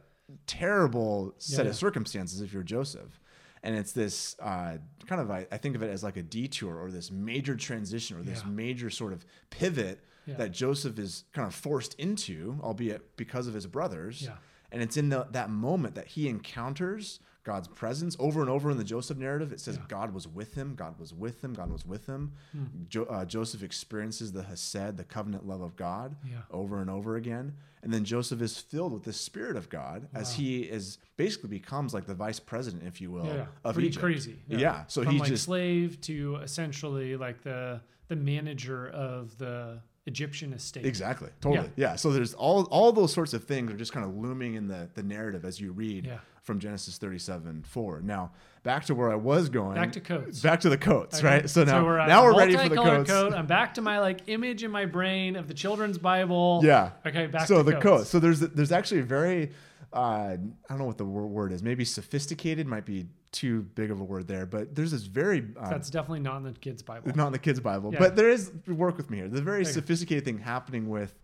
terrible 0.46 1.34
set 1.38 1.66
Yeah. 1.66 1.72
of 1.72 1.76
circumstances 1.76 2.42
if 2.42 2.54
you're 2.54 2.64
Joseph. 2.64 3.20
And 3.64 3.76
it's 3.76 3.92
this 3.92 4.36
uh, 4.42 4.78
kind 5.08 5.22
of, 5.22 5.30
I, 5.30 5.46
I 5.52 5.58
think 5.58 5.76
of 5.76 5.84
it 5.84 5.90
as 5.90 6.04
like 6.04 6.18
a 6.18 6.24
detour 6.24 6.78
or 6.78 6.92
this 6.92 7.12
major 7.12 7.56
transition 7.56 8.18
or 8.18 8.24
this 8.24 8.42
Yeah. 8.44 8.50
major 8.50 8.90
sort 8.90 9.12
of 9.14 9.26
pivot 9.50 10.00
Yeah. 10.26 10.36
that 10.36 10.52
Joseph 10.52 10.98
is 10.98 11.26
kind 11.34 11.46
of 11.48 11.54
forced 11.54 11.94
into, 11.96 12.58
albeit 12.62 13.18
because 13.18 13.48
of 13.48 13.54
his 13.54 13.68
brothers. 13.68 14.22
Yeah. 14.24 14.36
And 14.72 14.82
it's 14.82 14.98
in 14.98 15.10
the, 15.10 15.28
that 15.32 15.50
moment 15.50 15.96
that 15.96 16.08
he 16.08 16.28
encounters 16.28 17.20
God's 17.44 17.68
presence 17.70 18.16
over 18.20 18.42
and 18.42 18.50
over 18.50 18.70
in 18.70 18.78
the 18.78 18.84
Joseph 18.84 19.18
narrative. 19.18 19.52
It 19.52 19.60
says 19.60 19.78
Yeah. 19.78 19.84
God 19.88 20.14
was 20.14 20.28
with 20.28 20.54
him, 20.54 20.76
God 20.76 21.00
was 21.00 21.14
with 21.14 21.44
him, 21.44 21.54
God 21.54 21.72
was 21.72 21.86
with 21.86 22.06
him. 22.06 22.34
Hmm. 22.52 22.66
Jo- 22.90 23.06
uh, 23.06 23.26
Joseph 23.26 23.64
experiences 23.64 24.32
the 24.34 24.44
Hesed, 24.44 24.98
the 24.98 25.04
covenant 25.06 25.48
love 25.48 25.62
of 25.62 25.76
God, 25.76 26.16
Yeah. 26.30 26.42
over 26.52 26.80
and 26.82 26.90
over 26.90 27.16
again. 27.16 27.54
And 27.82 27.94
then 27.94 28.04
Joseph 28.04 28.42
is 28.42 28.58
filled 28.60 28.92
with 28.94 29.04
the 29.04 29.14
Spirit 29.14 29.56
of 29.56 29.70
God 29.70 30.10
as 30.14 30.34
he 30.34 30.64
is 30.64 30.98
basically 31.16 31.50
becomes 31.50 31.94
like 31.94 32.06
the 32.06 32.14
vice 32.14 32.40
president, 32.40 32.84
if 32.86 33.00
you 33.00 33.10
will, 33.10 33.26
Yeah, 33.26 33.34
yeah. 33.36 33.46
of 33.64 33.74
pretty 33.76 33.88
Egypt. 33.88 34.04
crazy. 34.04 34.44
Yeah. 34.48 34.84
So 34.88 35.02
From 35.04 35.14
he 35.14 35.20
like 35.20 35.30
just 35.30 35.46
slave 35.46 36.00
to 36.02 36.36
essentially 36.44 37.16
like 37.16 37.42
the 37.42 37.82
the 38.10 38.16
manager 38.18 38.90
of 38.90 39.38
the 39.38 39.82
Egyptian 40.10 40.52
estate. 40.54 40.86
Exactly. 40.86 41.30
Totally. 41.40 41.70
Yeah. 41.76 41.96
So 41.96 42.12
there's 42.12 42.34
all 42.34 42.64
all 42.66 42.92
those 42.92 43.14
sorts 43.14 43.34
of 43.34 43.44
things 43.46 43.72
are 43.72 43.78
just 43.78 43.94
kind 43.94 44.06
of 44.06 44.16
looming 44.18 44.56
in 44.56 44.68
the 44.68 44.90
the 44.96 45.04
narrative 45.04 45.46
as 45.46 45.62
you 45.62 45.72
read 45.72 46.06
Yeah. 46.08 46.18
from 46.44 46.60
Genesis 46.60 46.98
37 46.98 47.64
4. 47.64 48.02
Now 48.02 48.32
back 48.64 48.84
to 48.86 48.96
where 48.96 49.10
I 49.12 49.16
was 49.16 49.48
going. 49.50 49.76
Back 49.76 49.92
to 49.94 50.02
coats. 50.02 50.42
Back 50.42 50.60
to 50.62 50.70
the 50.70 50.78
coats, 50.78 51.20
Okay. 51.20 51.28
right? 51.28 51.50
So 51.50 51.64
now 51.64 51.86
we're 51.86 52.06
now 52.08 52.24
we're 52.26 52.38
ready 52.38 52.58
for 52.58 52.68
the 52.70 52.76
coats. 52.76 53.10
coat. 53.10 53.34
I'm 53.34 53.46
back 53.48 53.76
to 53.76 53.82
my 53.82 54.00
like 54.00 54.22
image 54.28 54.64
in 54.64 54.72
my 54.72 54.86
brain 54.86 55.36
of 55.36 55.48
the 55.48 55.54
children's 55.54 55.98
Bible. 55.98 56.62
Yeah. 56.64 56.92
Okay, 57.06 57.28
back 57.28 57.48
so 57.48 57.58
to 57.58 57.64
the 57.64 57.74
coats. 57.74 57.84
coats. 57.84 58.10
So 58.10 58.20
there's 58.20 58.40
there's 58.40 58.72
actually 58.72 59.02
a 59.02 59.06
very 59.06 59.52
uh, 59.94 59.98
I 59.98 60.38
don't 60.70 60.78
know 60.80 60.86
what 60.86 60.98
the 60.98 61.06
word 61.06 61.52
is. 61.52 61.64
Maybe 61.64 61.84
sophisticated 61.86 62.68
might 62.68 62.86
be 62.86 63.08
too 63.32 63.64
big 63.76 63.92
of 63.92 64.00
a 64.00 64.04
word 64.04 64.28
there, 64.28 64.46
but 64.46 64.76
there's 64.76 64.92
this 64.92 65.04
very 65.04 65.48
uh, 65.60 65.70
That's 65.70 65.90
definitely 65.90 66.22
not 66.22 66.38
in 66.38 66.44
the 66.44 66.52
kids' 66.54 66.82
Bible. 66.82 67.12
not 67.16 67.28
in 67.28 67.34
the 67.34 67.40
kids' 67.40 67.60
Bible, 67.60 67.92
Yeah. 67.94 68.00
but 68.00 68.16
there 68.16 68.30
is 68.30 68.52
work 68.68 68.98
with 68.98 69.10
me 69.10 69.18
here. 69.18 69.28
The 69.28 69.42
very 69.42 69.62
Okay. 69.62 69.72
sophisticated 69.72 70.26
thing 70.26 70.40
happening 70.40 70.90
with 70.90 71.20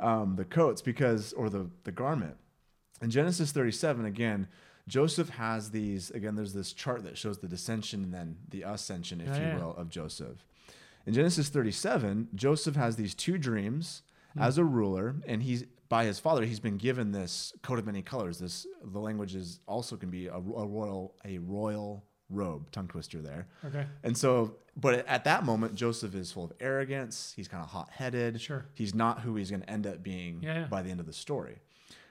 um, 0.00 0.34
the 0.36 0.44
coats 0.44 0.82
because, 0.82 1.32
or 1.34 1.48
the 1.48 1.70
the 1.84 1.92
garment. 1.92 2.36
In 3.02 3.10
Genesis 3.10 3.52
37, 3.52 4.04
again, 4.04 4.48
Joseph 4.88 5.28
has 5.30 5.70
these. 5.70 6.10
Again, 6.10 6.34
there's 6.34 6.52
this 6.52 6.72
chart 6.72 7.04
that 7.04 7.16
shows 7.16 7.38
the 7.38 7.48
dissension 7.48 8.02
and 8.04 8.12
then 8.14 8.36
the 8.48 8.62
ascension, 8.62 9.20
if 9.20 9.28
Yeah, 9.28 9.54
you 9.54 9.60
will, 9.60 9.74
of 9.76 9.88
Joseph. 9.90 10.44
In 11.06 11.12
Genesis 11.14 11.48
37, 11.48 12.28
Joseph 12.34 12.76
has 12.76 12.96
these 12.96 13.14
two 13.14 13.38
dreams 13.38 14.02
Hmm. 14.34 14.42
as 14.42 14.58
a 14.58 14.64
ruler, 14.64 15.14
and 15.28 15.42
he's 15.44 15.64
by 15.88 16.04
his 16.04 16.18
father. 16.18 16.44
He's 16.44 16.60
been 16.60 16.76
given 16.76 17.12
this 17.12 17.52
coat 17.62 17.78
of 17.78 17.86
many 17.86 18.02
colors. 18.02 18.38
This 18.38 18.66
the 18.82 18.98
language 18.98 19.34
is 19.34 19.60
also 19.66 19.96
can 19.96 20.10
be 20.10 20.26
a, 20.28 20.34
a 20.34 20.40
royal 20.40 21.14
a 21.24 21.38
royal 21.38 22.04
robe. 22.30 22.70
Tongue 22.70 22.88
twister 22.88 23.20
there. 23.20 23.46
Okay. 23.64 23.86
And 24.02 24.16
so, 24.16 24.56
but 24.76 25.06
at 25.06 25.24
that 25.24 25.44
moment, 25.44 25.74
Joseph 25.74 26.14
is 26.14 26.32
full 26.32 26.44
of 26.44 26.52
arrogance. 26.58 27.32
He's 27.36 27.48
kind 27.48 27.62
of 27.62 27.68
hot 27.70 27.90
headed. 27.90 28.40
Sure. 28.40 28.66
He's 28.74 28.94
not 28.94 29.20
who 29.20 29.36
he's 29.36 29.50
going 29.50 29.62
to 29.62 29.70
end 29.70 29.86
up 29.86 30.02
being 30.02 30.40
Yeah, 30.42 30.60
yeah. 30.60 30.66
by 30.66 30.82
the 30.82 30.90
end 30.90 31.00
of 31.00 31.06
the 31.06 31.12
story. 31.12 31.58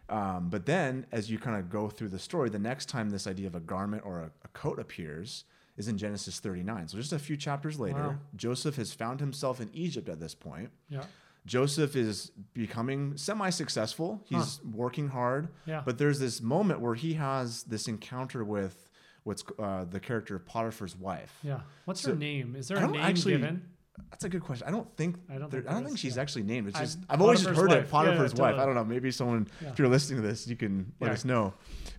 Um, 0.09 0.49
but 0.49 0.65
then, 0.65 1.05
as 1.11 1.31
you 1.31 1.39
kind 1.39 1.57
of 1.57 1.69
go 1.69 1.89
through 1.89 2.09
the 2.09 2.19
story, 2.19 2.49
the 2.49 2.59
next 2.59 2.89
time 2.89 3.09
this 3.09 3.25
idea 3.25 3.47
of 3.47 3.55
a 3.55 3.59
garment 3.59 4.03
or 4.05 4.19
a, 4.19 4.31
a 4.43 4.47
coat 4.49 4.77
appears 4.79 5.45
is 5.77 5.87
in 5.87 5.97
Genesis 5.97 6.39
39. 6.39 6.89
So, 6.89 6.97
just 6.97 7.13
a 7.13 7.19
few 7.19 7.35
chapters 7.37 7.79
later, 7.79 8.09
Wow. 8.09 8.15
Joseph 8.35 8.75
has 8.75 8.93
found 8.93 9.19
himself 9.19 9.59
in 9.59 9.69
Egypt 9.73 10.09
at 10.09 10.19
this 10.19 10.35
point. 10.35 10.69
Yeah. 10.89 11.03
Joseph 11.45 11.95
is 11.95 12.31
becoming 12.53 13.17
semi 13.17 13.49
successful. 13.49 14.21
He's 14.25 14.61
working 14.63 15.09
hard. 15.09 15.49
Yeah. 15.65 15.81
But 15.85 15.97
there's 15.97 16.19
this 16.19 16.41
moment 16.41 16.79
where 16.79 16.95
he 16.95 17.13
has 17.15 17.63
this 17.63 17.87
encounter 17.87 18.43
with 18.43 18.89
what's 19.23 19.43
uh, 19.59 19.85
the 19.85 19.99
character 19.99 20.35
of 20.35 20.45
Potiphar's 20.45 20.95
wife. 20.95 21.37
Yeah. 21.43 21.61
What's 21.85 22.01
So, 22.01 22.11
her 22.11 22.15
name? 22.15 22.55
Is 22.55 22.67
there 22.69 22.77
I 22.77 22.83
a 22.83 22.87
name 22.87 23.01
actually- 23.01 23.33
given? 23.33 23.69
That's 24.09 24.23
a 24.23 24.29
good 24.29 24.41
question. 24.41 24.67
I 24.67 24.71
don't 24.71 24.89
think 24.97 25.17
I 25.29 25.37
don't 25.37 25.51
think 25.51 25.67
I 25.69 25.73
don't 25.73 25.85
think 25.85 25.99
she's 25.99 26.15
yeah. 26.15 26.21
actually 26.23 26.43
named. 26.43 26.67
It's 26.69 26.77
I- 26.79 26.83
just 26.85 26.99
I've 27.09 27.21
always 27.21 27.43
just 27.43 27.55
heard 27.55 27.69
wife. 27.69 27.83
it. 27.85 27.89
Potiphar's 27.91 28.33
Yeah, 28.33 28.41
wife. 28.41 28.55
I 28.59 28.65
don't 28.65 28.73
know. 28.73 28.83
Maybe 28.83 29.11
someone, 29.11 29.47
if 29.61 29.77
you're 29.77 29.87
listening 29.87 30.19
to 30.21 30.27
this, 30.27 30.47
you 30.47 30.55
can 30.55 30.93
let 30.99 31.11
us 31.11 31.23
know. 31.25 31.53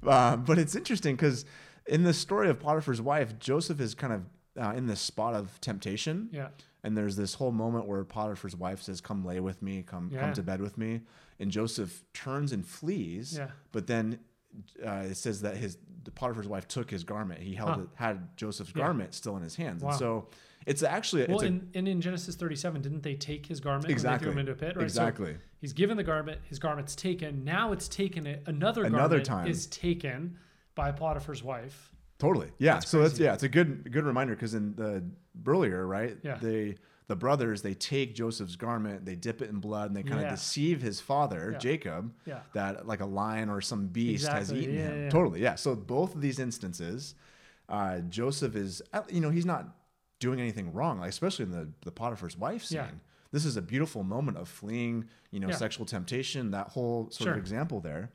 Uh, 0.05 0.37
but 0.37 0.59
it's 0.59 0.75
interesting 0.75 1.15
because 1.15 1.45
in 1.87 2.03
the 2.03 2.13
story 2.13 2.49
of 2.51 2.59
Potiphar's 2.59 3.01
wife, 3.01 3.39
Joseph 3.39 3.81
is 3.81 3.95
kind 3.95 4.13
of 4.13 4.23
uh, 4.61 4.73
in 4.77 4.87
this 4.87 5.01
spot 5.01 5.35
of 5.35 5.61
temptation. 5.61 6.29
Yeah. 6.33 6.49
And 6.85 6.97
there's 6.97 7.17
this 7.17 7.35
whole 7.35 7.51
moment 7.51 7.87
where 7.87 8.05
Potiphar's 8.05 8.55
wife 8.55 8.83
says, 8.83 9.01
"Come 9.01 9.25
lay 9.25 9.41
with 9.41 9.63
me, 9.63 9.83
come 9.83 10.11
Yeah. 10.13 10.21
come 10.21 10.33
to 10.35 10.43
bed 10.43 10.61
with 10.61 10.79
me," 10.79 11.01
and 11.41 11.51
Joseph 11.51 12.05
turns 12.13 12.53
and 12.53 12.65
flees. 12.65 13.37
Yeah. 13.39 13.51
But 13.73 13.87
then 13.89 14.21
uh, 14.87 15.07
it 15.11 15.17
says 15.17 15.41
that 15.41 15.57
his 15.57 15.79
the 16.05 16.13
Potiphar's 16.13 16.47
wife 16.47 16.69
took 16.69 16.89
his 16.91 17.03
garment. 17.03 17.41
He 17.41 17.55
held 17.55 17.71
Huh. 17.71 17.81
it, 17.81 17.89
had 17.95 18.37
Joseph's 18.37 18.71
Yeah. 18.77 18.85
garment 18.85 19.15
still 19.15 19.37
in 19.37 19.43
his 19.43 19.57
hands, 19.57 19.83
Wow. 19.83 19.91
and 19.91 19.99
so 19.99 20.29
it's 20.67 20.83
actually 20.85 21.27
Well, 21.27 21.41
a, 21.41 21.47
in, 21.47 21.71
and 21.75 21.89
in 21.89 22.01
Genesis 22.03 22.37
37, 22.37 22.81
didn't 22.83 23.03
they 23.03 23.15
take 23.17 23.47
his 23.47 23.59
garment 23.59 23.91
Exactly. 23.91 24.29
when 24.29 24.37
they 24.37 24.43
threw 24.43 24.43
him 24.43 24.49
into 24.49 24.53
a 24.53 24.55
pit? 24.55 24.77
Right. 24.77 24.83
So 24.83 25.03
exactly. 25.03 25.37
he's 25.61 25.73
given 25.73 25.97
the 25.97 26.05
garment. 26.05 26.41
His 26.45 26.59
garment's 26.61 26.95
taken. 26.95 27.43
Now 27.43 27.73
it's 27.73 27.89
taken. 27.89 28.27
It 28.27 28.43
another 28.47 28.85
Another 28.85 29.17
garment 29.17 29.25
time. 29.27 29.47
is 29.49 29.67
taken 29.67 30.37
by 30.77 30.93
Potiphar's 30.93 31.43
wife. 31.43 31.91
Totally. 32.25 32.51
Yeah. 32.59 32.75
That's 32.75 32.89
so 32.91 33.03
that's 33.03 33.19
yeah, 33.19 33.35
it's 33.35 33.43
a 33.43 33.49
good 33.49 33.93
good 33.93 34.05
reminder 34.05 34.35
because 34.35 34.55
in 34.55 34.75
the 34.77 35.03
earlier, 35.47 35.87
right? 35.87 36.17
Yeah. 36.23 36.37
They 36.37 36.77
the 37.07 37.17
brothers 37.17 37.61
they 37.61 37.75
take 37.75 38.15
Joseph's 38.15 38.57
garment, 38.57 39.05
they 39.05 39.15
dip 39.15 39.43
it 39.43 39.51
in 39.51 39.57
blood, 39.61 39.89
and 39.89 39.97
they 39.97 40.03
kind 40.03 40.15
of 40.21 40.23
Yeah. 40.23 40.31
deceive 40.31 40.81
his 40.81 41.01
father 41.01 41.51
Yeah. 41.53 41.59
Jacob 41.59 42.15
Yeah. 42.25 42.41
that 42.55 42.87
like 42.87 43.01
a 43.01 43.07
lion 43.07 43.51
or 43.51 43.61
some 43.61 43.89
beast 43.89 44.27
has 44.27 44.51
eaten 44.53 44.75
him. 44.77 45.11
Totally. 45.11 45.43
Yeah. 45.43 45.57
So 45.57 45.75
both 45.77 46.15
of 46.15 46.23
these 46.23 46.39
instances, 46.39 47.15
uh, 47.69 47.99
Joseph 48.01 48.57
is 48.57 48.81
uh, 48.95 49.03
you 49.11 49.21
know 49.21 49.29
he's 49.31 49.45
not 49.47 49.77
doing 50.19 50.41
anything 50.41 50.73
wrong, 50.73 51.01
like 51.01 51.11
especially 51.11 51.45
in 51.45 51.51
the 51.51 51.69
the 51.83 51.93
Potiphar's 51.93 52.39
wife 52.39 52.65
scene. 52.65 53.01
This 53.33 53.45
is 53.45 53.57
a 53.59 53.63
beautiful 53.63 54.03
moment 54.05 54.39
of 54.39 54.49
fleeing, 54.49 55.07
you 55.33 55.41
know, 55.41 55.51
sexual 55.51 55.85
temptation, 55.85 56.53
that 56.53 56.69
whole 56.69 57.11
sort 57.11 57.25
Sure. 57.27 57.33
of 57.33 57.39
example 57.39 57.81
there. 57.81 58.13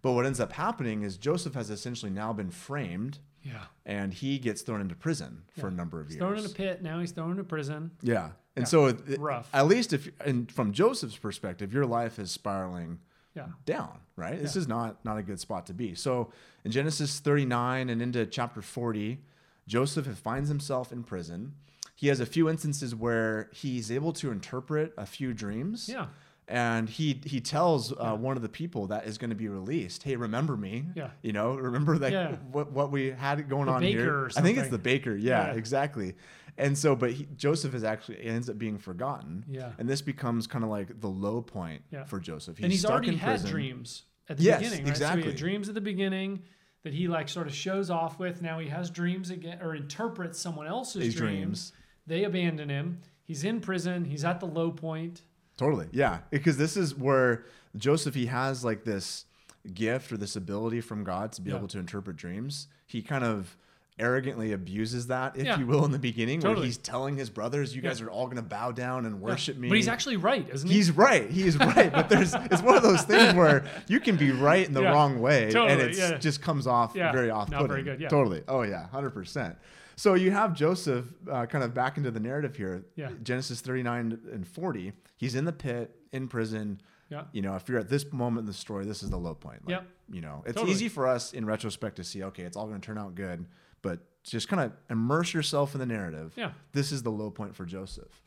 But 0.00 0.12
what 0.12 0.24
ends 0.24 0.38
up 0.40 0.52
happening 0.52 1.02
is 1.02 1.18
Joseph 1.18 1.52
has 1.54 1.68
essentially 1.70 2.10
now 2.10 2.32
been 2.32 2.50
framed 2.50 3.18
Yeah. 3.42 3.64
and 3.86 4.12
he 4.12 4.38
gets 4.38 4.62
thrown 4.62 4.80
into 4.80 4.94
prison 4.94 5.42
for 5.58 5.68
a 5.68 5.70
number 5.70 6.00
of 6.00 6.08
He's 6.08 6.16
years. 6.16 6.20
thrown 6.20 6.38
in 6.38 6.44
a 6.44 6.48
pit. 6.48 6.82
Now 6.82 7.00
he's 7.00 7.12
thrown 7.12 7.30
into 7.32 7.44
prison. 7.44 7.90
yeah, 8.02 8.30
and 8.56 8.62
Yeah. 8.62 8.64
so 8.64 8.86
it, 8.86 9.08
it- 9.08 9.20
Rough. 9.20 9.48
at 9.52 9.66
least 9.66 9.92
if, 9.92 10.10
and 10.24 10.50
from 10.50 10.72
Joseph's 10.72 11.16
perspective, 11.16 11.72
your 11.72 11.86
life 11.86 12.18
is 12.18 12.30
spiraling 12.30 12.98
Yeah. 13.34 13.48
down. 13.64 14.00
Right, 14.16 14.38
this 14.40 14.56
is 14.56 14.68
not 14.68 15.02
not 15.04 15.16
a 15.16 15.22
good 15.22 15.40
spot 15.40 15.64
to 15.66 15.74
be. 15.74 15.94
So 15.94 16.32
in 16.64 16.70
Genesis 16.70 17.20
39 17.20 17.88
and 17.88 18.02
into 18.02 18.26
chapter 18.26 18.60
40, 18.60 19.22
Joseph 19.66 20.06
finds 20.18 20.48
himself 20.50 20.92
in 20.92 21.02
prison. 21.04 21.54
He 21.94 22.08
has 22.08 22.20
a 22.20 22.26
few 22.26 22.48
instances 22.48 22.94
where 22.94 23.48
he's 23.52 23.90
able 23.90 24.12
to 24.14 24.30
interpret 24.30 24.92
a 24.98 25.06
few 25.06 25.32
dreams. 25.32 25.88
Yeah. 25.88 26.08
And 26.50 26.88
he 26.88 27.20
he 27.24 27.40
tells 27.40 27.92
uh, 27.92 28.14
one 28.16 28.36
of 28.36 28.42
the 28.42 28.48
people 28.48 28.88
that 28.88 29.06
is 29.06 29.16
going 29.18 29.30
to 29.30 29.36
be 29.36 29.48
released, 29.48 30.02
"Hey, 30.02 30.16
remember 30.16 30.56
me? 30.56 30.84
Yeah. 30.94 31.10
you 31.22 31.32
know, 31.32 31.54
remember 31.54 31.96
that 31.98 32.12
Yeah. 32.12 32.32
what 32.52 32.72
what 32.72 32.90
we 32.90 33.10
had 33.10 33.48
going 33.48 33.66
The 33.66 33.72
on 33.72 33.82
here. 33.82 34.12
or 34.14 34.30
I 34.36 34.40
think 34.42 34.58
it's 34.58 34.68
the 34.68 34.78
baker. 34.78 35.14
Yeah, 35.14 35.46
Yeah. 35.46 35.52
exactly. 35.54 36.14
And 36.58 36.76
so, 36.76 36.94
but 36.96 37.12
he, 37.12 37.26
Joseph 37.36 37.74
is 37.74 37.84
actually 37.84 38.20
ends 38.22 38.50
up 38.50 38.58
being 38.58 38.76
forgotten. 38.76 39.44
Yeah. 39.48 39.70
and 39.78 39.88
this 39.88 40.02
becomes 40.02 40.46
kind 40.46 40.64
of 40.64 40.70
like 40.70 41.00
the 41.00 41.08
low 41.08 41.40
point 41.40 41.82
Yeah. 41.90 42.04
for 42.04 42.18
Joseph. 42.20 42.58
and 42.60 42.70
he's 42.70 42.80
stuck 42.80 42.90
already 42.92 43.16
had 43.16 43.38
prison. 43.40 43.50
dreams 43.50 44.02
at 44.28 44.36
the 44.36 44.42
Yes, 44.42 44.58
beginning, 44.58 44.78
right? 44.84 44.96
So 44.96 45.04
he 45.04 45.04
exactly. 45.12 45.22
had 45.30 45.36
dreams 45.36 45.68
at 45.68 45.74
the 45.74 45.80
beginning 45.80 46.42
that 46.82 46.92
he 46.92 47.08
like 47.08 47.28
sort 47.28 47.46
of 47.46 47.54
shows 47.54 47.88
off 47.90 48.18
with. 48.18 48.42
Now 48.42 48.58
he 48.58 48.68
has 48.68 48.90
dreams 48.90 49.30
again, 49.30 49.58
or 49.62 49.74
interprets 49.74 50.38
someone 50.40 50.66
else's 50.66 51.14
dreams. 51.14 51.16
dreams. 51.16 51.72
They 52.06 52.24
abandon 52.24 52.68
him. 52.68 53.00
He's 53.22 53.44
in 53.44 53.60
prison. 53.60 54.04
He's 54.04 54.24
at 54.24 54.40
the 54.40 54.46
low 54.46 54.72
point. 54.72 55.22
Totally. 55.60 55.88
Yeah. 55.92 56.20
Because 56.30 56.56
this 56.56 56.74
is 56.74 56.94
where 56.96 57.44
Joseph, 57.76 58.14
he 58.14 58.26
has 58.26 58.64
like 58.64 58.84
this 58.84 59.26
gift 59.74 60.10
or 60.10 60.16
this 60.16 60.34
ability 60.34 60.80
from 60.80 61.04
God 61.04 61.32
to 61.32 61.42
be 61.42 61.50
Yeah. 61.50 61.58
able 61.58 61.68
to 61.68 61.78
interpret 61.78 62.16
dreams. 62.16 62.66
He 62.86 63.02
kind 63.02 63.22
of 63.24 63.58
arrogantly 63.98 64.52
abuses 64.52 65.08
that, 65.08 65.36
if 65.36 65.44
Yeah. 65.44 65.58
you 65.58 65.66
will, 65.66 65.84
in 65.84 65.90
the 65.92 65.98
beginning, 65.98 66.40
where 66.40 66.54
he's 66.56 66.78
telling 66.78 67.18
his 67.18 67.28
brothers, 67.28 67.76
"You 67.76 67.82
Yeah. 67.82 67.90
guys 67.90 68.00
are 68.00 68.08
all 68.08 68.24
going 68.24 68.36
to 68.38 68.42
bow 68.42 68.72
down 68.72 69.04
and 69.04 69.16
Yeah. 69.16 69.20
worship 69.28 69.58
me." 69.58 69.68
But 69.68 69.76
he's 69.76 69.88
actually 69.88 70.16
right, 70.16 70.48
isn't 70.50 70.66
he? 70.66 70.74
He's 70.76 70.90
right. 70.92 71.28
He 71.30 71.42
is 71.46 71.58
right. 71.58 71.92
But 71.92 72.08
there's 72.08 72.32
it's 72.32 72.62
one 72.62 72.78
of 72.78 72.82
those 72.82 73.02
things 73.02 73.34
where 73.34 73.66
you 73.86 74.00
can 74.00 74.16
be 74.16 74.30
right 74.30 74.66
in 74.66 74.72
the 74.72 74.80
Yeah. 74.80 74.92
wrong 74.92 75.20
way, 75.20 75.52
and 75.54 75.78
it 75.82 75.94
yeah. 75.98 76.16
just 76.16 76.40
comes 76.40 76.66
off 76.66 76.92
Yeah. 76.94 77.12
very 77.12 77.28
off-putting. 77.28 77.60
Not 77.60 77.68
very 77.68 77.82
good, 77.82 78.00
yeah. 78.00 78.08
Totally. 78.08 78.42
Oh 78.48 78.62
yeah, 78.62 78.88
hundred 78.88 79.10
percent. 79.10 79.56
So 80.00 80.14
you 80.14 80.30
have 80.30 80.54
Joseph 80.54 81.04
uh, 81.30 81.44
kind 81.44 81.62
of 81.62 81.74
back 81.74 81.98
into 81.98 82.10
the 82.10 82.20
narrative 82.20 82.56
here. 82.56 82.86
Yeah. 82.96 83.10
Genesis 83.22 83.60
39 83.60 84.18
and 84.32 84.48
40. 84.48 84.94
He's 85.18 85.34
in 85.34 85.44
the 85.44 85.52
pit, 85.52 85.94
in 86.10 86.26
prison. 86.26 86.80
Yeah. 87.10 87.24
You 87.32 87.42
know, 87.42 87.54
if 87.54 87.68
you're 87.68 87.78
at 87.78 87.90
this 87.90 88.10
moment 88.10 88.44
in 88.44 88.46
the 88.46 88.54
story, 88.54 88.86
this 88.86 89.02
is 89.02 89.10
the 89.10 89.18
low 89.18 89.34
point. 89.34 89.66
Like, 89.66 89.72
Yep. 89.72 89.86
You 90.10 90.22
know, 90.22 90.42
it's 90.46 90.54
Totally. 90.54 90.72
easy 90.72 90.88
for 90.88 91.06
us 91.06 91.34
in 91.34 91.44
retrospect 91.44 91.96
to 91.96 92.04
see, 92.04 92.22
okay, 92.24 92.44
it's 92.44 92.56
all 92.56 92.66
going 92.66 92.80
to 92.80 92.86
turn 92.86 92.96
out 92.96 93.14
good, 93.14 93.44
but 93.82 93.98
just 94.24 94.48
kind 94.48 94.62
of 94.62 94.72
immerse 94.88 95.34
yourself 95.34 95.74
in 95.74 95.80
the 95.80 95.86
narrative. 95.86 96.32
Yeah. 96.34 96.52
This 96.72 96.92
is 96.92 97.02
the 97.02 97.10
low 97.10 97.30
point 97.30 97.54
for 97.54 97.66
Joseph. 97.66 98.22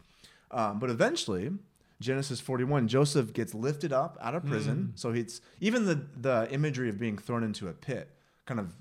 Um, 0.51 0.77
but 0.77 0.91
eventually, 0.91 1.53
Genesis 1.99 2.39
41, 2.39 2.87
Joseph 2.87 3.33
gets 3.33 3.55
lifted 3.55 3.91
up 3.91 4.15
out 4.21 4.35
of 4.35 4.45
prison. 4.45 4.91
Mm. 4.93 4.99
So 4.99 5.09
it's 5.09 5.41
even 5.59 5.87
the 5.87 6.05
the 6.21 6.47
imagery 6.51 6.89
of 6.89 6.99
being 6.99 7.17
thrown 7.17 7.43
into 7.43 7.67
a 7.67 7.73
pit, 7.73 8.11
kind 8.45 8.59
of 8.59 8.75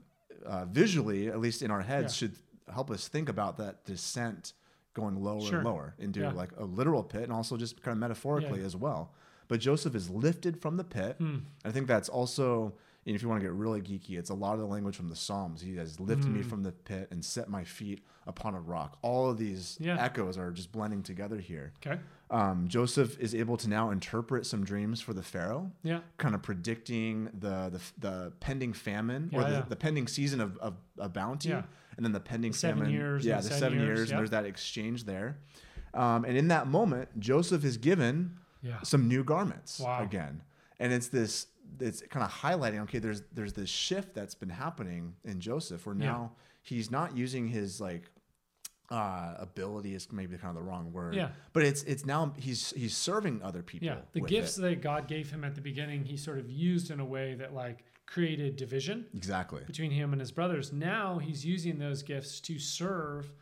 uh, 0.44 0.66
visually, 0.66 1.28
at 1.28 1.40
least 1.40 1.62
in 1.62 1.70
our 1.70 1.80
heads, 1.80 2.20
Yeah. 2.20 2.28
should 2.28 2.36
help 2.72 2.90
us 2.90 3.08
think 3.08 3.28
about 3.28 3.56
that 3.58 3.84
descent 3.84 4.52
going 4.94 5.22
lower 5.22 5.40
Sure. 5.40 5.56
and 5.58 5.64
lower 5.66 5.94
into 5.98 6.20
Yeah. 6.20 6.32
like 6.32 6.52
a 6.58 6.64
literal 6.64 7.02
pit, 7.02 7.22
and 7.22 7.32
also 7.32 7.56
just 7.56 7.82
kind 7.82 7.92
of 7.92 7.98
metaphorically 7.98 8.60
Yeah. 8.60 8.66
as 8.66 8.76
well. 8.76 9.12
But 9.48 9.60
Joseph 9.60 9.94
is 9.94 10.10
lifted 10.10 10.60
from 10.60 10.76
the 10.76 10.84
pit. 10.84 11.16
Mm. 11.18 11.42
I 11.64 11.70
think 11.72 11.86
that's 11.86 12.08
also, 12.08 12.74
and 13.06 13.14
if 13.16 13.22
you 13.22 13.28
want 13.28 13.40
to 13.40 13.44
get 13.46 13.52
really 13.54 13.80
geeky, 13.82 14.18
it's 14.18 14.30
a 14.30 14.34
lot 14.34 14.54
of 14.54 14.60
the 14.60 14.66
language 14.66 14.96
from 14.96 15.08
the 15.08 15.16
Psalms. 15.16 15.60
He 15.62 15.76
has 15.76 15.98
lifted 15.98 16.30
me 16.30 16.40
Mm. 16.42 16.46
from 16.46 16.62
the 16.62 16.72
pit 16.72 17.08
and 17.10 17.24
set 17.24 17.48
my 17.48 17.64
feet 17.64 18.04
upon 18.26 18.54
a 18.54 18.60
rock. 18.60 18.98
All 19.02 19.28
of 19.30 19.38
these 19.38 19.76
Yeah. 19.80 19.96
echoes 19.98 20.36
are 20.38 20.50
just 20.52 20.72
blending 20.72 21.02
together 21.02 21.38
here. 21.40 21.72
Okay. 21.84 21.98
Um, 22.30 22.68
Joseph 22.68 23.18
is 23.18 23.34
able 23.34 23.56
to 23.58 23.68
now 23.68 23.90
interpret 23.90 24.46
some 24.46 24.64
dreams 24.64 25.00
for 25.02 25.12
the 25.12 25.22
Pharaoh, 25.22 25.70
Yeah. 25.82 26.00
kind 26.18 26.34
of 26.34 26.42
predicting 26.42 27.24
the 27.38 27.68
the, 27.70 27.80
the 27.98 28.32
pending 28.40 28.72
famine 28.74 29.30
or 29.34 29.42
the, 29.44 29.66
the 29.68 29.76
pending 29.76 30.06
season 30.06 30.40
of, 30.40 30.56
of, 30.58 30.74
of 30.98 31.12
bounty, 31.12 31.50
Yeah. 31.50 31.64
And 31.96 32.04
then 32.04 32.12
the 32.12 32.20
pending 32.20 32.52
The 32.52 32.58
seven 32.58 32.78
famine. 32.84 32.92
years 32.94 33.24
yeah, 33.24 33.36
the 33.36 33.42
seven 33.44 33.58
seven 33.58 33.78
years, 33.80 33.98
years, 33.98 34.10
and 34.10 34.18
there's 34.18 34.30
that 34.30 34.44
exchange 34.44 35.04
there. 35.04 35.38
Um, 35.94 36.24
and 36.24 36.36
in 36.36 36.48
that 36.48 36.66
moment, 36.66 37.18
Joseph 37.20 37.64
is 37.64 37.76
given 37.76 38.38
Yeah. 38.62 38.80
some 38.82 39.08
new 39.08 39.24
garments 39.24 39.80
Wow. 39.80 40.02
again, 40.02 40.42
and 40.78 40.92
it's 40.92 41.08
this. 41.08 41.46
It's 41.80 42.02
kind 42.10 42.22
of 42.24 42.30
highlighting. 42.30 42.80
Okay, 42.82 42.98
there's 42.98 43.22
there's 43.32 43.54
this 43.54 43.70
shift 43.70 44.14
that's 44.14 44.34
been 44.34 44.50
happening 44.50 45.14
in 45.24 45.40
Joseph, 45.40 45.86
where 45.86 45.94
Yeah. 45.96 46.04
now 46.06 46.32
he's 46.62 46.90
not 46.90 47.16
using 47.16 47.48
his 47.48 47.80
like 47.80 48.10
uh, 48.90 49.34
ability 49.38 49.94
is 49.94 50.10
maybe 50.12 50.36
kind 50.36 50.50
of 50.50 50.62
the 50.62 50.68
wrong 50.68 50.92
word. 50.92 51.14
Yeah. 51.14 51.30
But 51.54 51.62
it's 51.64 51.82
it's 51.84 52.04
now 52.04 52.34
he's 52.38 52.70
he's 52.76 52.94
serving 52.96 53.42
other 53.42 53.62
people. 53.62 53.86
Yeah. 53.86 54.00
The 54.12 54.20
with 54.20 54.30
gifts 54.30 54.58
it. 54.58 54.62
that 54.62 54.82
God 54.82 55.08
gave 55.08 55.30
him 55.30 55.44
at 55.44 55.54
the 55.54 55.62
beginning, 55.62 56.04
he 56.04 56.16
sort 56.18 56.38
of 56.38 56.50
used 56.50 56.90
in 56.90 57.00
a 57.00 57.04
way 57.04 57.34
that 57.34 57.54
like 57.54 57.84
created 58.06 58.56
division 58.56 59.06
Exactly. 59.14 59.62
between 59.66 59.90
him 59.90 60.12
and 60.12 60.20
his 60.20 60.30
brothers. 60.32 60.72
Now 60.72 61.18
he's 61.18 61.44
using 61.44 61.78
those 61.78 62.02
gifts 62.02 62.40
to 62.42 62.58
serve 62.58 63.32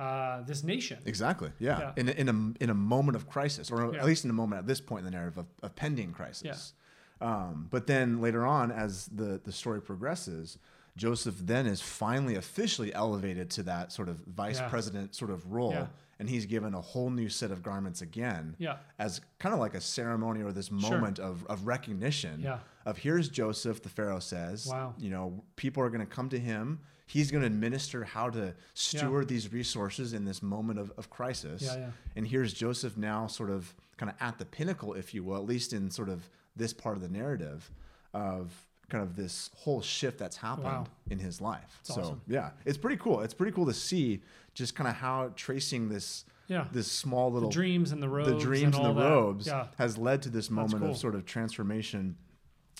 uh, 0.00 0.42
this 0.42 0.64
nation. 0.64 0.98
Exactly. 1.06 1.50
Yeah. 1.60 1.78
Yeah. 1.78 1.92
In, 1.96 2.08
a- 2.08 2.12
in 2.12 2.28
a 2.28 2.62
in 2.64 2.70
a 2.70 2.74
moment 2.74 3.16
of 3.16 3.28
crisis, 3.28 3.70
or 3.70 3.92
Yeah. 3.92 4.00
at 4.00 4.06
least 4.06 4.24
in 4.24 4.30
a 4.30 4.34
moment 4.34 4.58
at 4.58 4.66
this 4.66 4.80
point 4.80 5.00
in 5.00 5.04
the 5.04 5.10
narrative 5.16 5.38
of, 5.38 5.46
of 5.62 5.76
pending 5.76 6.12
crisis. 6.12 6.72
Um, 7.20 7.68
but 7.70 7.86
then 7.86 8.20
later 8.20 8.44
on, 8.44 8.70
as 8.72 9.06
the 9.06 9.40
the 9.44 9.52
story 9.52 9.80
progresses, 9.80 10.58
Joseph 10.96 11.36
then 11.38 11.66
is 11.66 11.80
finally 11.80 12.36
officially 12.36 12.94
elevated 12.94 13.50
to 13.50 13.62
that 13.64 13.92
sort 13.92 14.08
of 14.08 14.18
vice 14.26 14.60
Yeah. 14.60 14.68
president 14.68 15.14
sort 15.14 15.30
of 15.30 15.50
role, 15.52 15.72
Yeah. 15.72 15.86
and 16.20 16.28
he's 16.28 16.46
given 16.46 16.72
a 16.74 16.80
whole 16.80 17.10
new 17.10 17.28
set 17.28 17.50
of 17.50 17.62
garments 17.62 18.00
again. 18.00 18.54
Yeah. 18.58 18.76
As 18.98 19.20
kind 19.38 19.52
of 19.52 19.60
like 19.60 19.74
a 19.74 19.80
ceremony 19.80 20.42
or 20.42 20.52
this 20.52 20.70
moment 20.70 21.18
of, 21.18 21.44
of 21.46 21.66
recognition 21.66 22.40
Yeah. 22.40 22.60
of 22.86 22.98
here's 22.98 23.28
Joseph, 23.28 23.82
the 23.82 23.88
Pharaoh 23.88 24.20
says. 24.20 24.66
Wow. 24.68 24.94
You 24.98 25.10
know, 25.10 25.44
people 25.56 25.82
are 25.82 25.90
going 25.90 26.00
to 26.06 26.06
come 26.06 26.28
to 26.28 26.38
him. 26.38 26.78
He's 27.06 27.30
going 27.30 27.42
to 27.42 27.46
administer 27.46 28.04
how 28.04 28.30
to 28.30 28.54
steward 28.72 29.28
these 29.28 29.52
resources 29.52 30.12
in 30.14 30.24
this 30.24 30.42
moment 30.42 30.78
of, 30.78 30.90
of 30.96 31.10
crisis. 31.10 31.68
And 32.16 32.26
here's 32.26 32.52
Joseph 32.54 32.96
now 32.96 33.26
sort 33.26 33.50
of 33.50 33.74
kind 33.96 34.10
of 34.10 34.16
at 34.20 34.38
the 34.38 34.44
pinnacle, 34.46 34.94
if 34.94 35.12
you 35.12 35.22
will, 35.24 35.36
at 35.36 35.44
least 35.44 35.72
in 35.72 35.90
sort 35.90 36.08
of 36.08 36.30
this 36.56 36.72
part 36.72 36.96
of 36.96 37.02
the 37.02 37.08
narrative 37.08 37.70
of 38.14 38.52
kind 38.88 39.02
of 39.02 39.16
this 39.16 39.50
whole 39.56 39.80
shift 39.80 40.18
that's 40.18 40.36
happened 40.36 40.66
Wow. 40.66 40.86
in 41.10 41.18
his 41.18 41.40
life. 41.40 41.78
It's 41.80 41.94
so 41.94 42.00
awesome. 42.02 42.20
yeah, 42.26 42.50
it's 42.64 42.78
pretty 42.78 42.96
cool. 42.96 43.20
It's 43.20 43.34
pretty 43.34 43.52
cool 43.52 43.66
to 43.66 43.74
see 43.74 44.22
just 44.54 44.74
kind 44.74 44.88
of 44.88 44.94
how 44.94 45.32
tracing 45.36 45.88
this 45.88 46.24
Yeah. 46.48 46.66
this 46.70 46.90
small 46.92 47.32
little 47.32 47.48
the 47.48 47.54
dreams 47.54 47.90
and 47.92 48.02
the 48.02 48.08
robes. 48.08 48.30
the 48.30 48.38
dreams 48.38 48.76
and, 48.76 48.86
all 48.86 48.94
the 48.94 49.00
that. 49.02 49.08
robes 49.10 49.46
Yeah. 49.46 49.68
has 49.78 49.96
led 49.98 50.22
to 50.22 50.28
this 50.28 50.50
moment 50.50 50.82
cool. 50.82 50.90
of 50.90 50.96
sort 50.96 51.14
of 51.14 51.24
transformation 51.24 52.16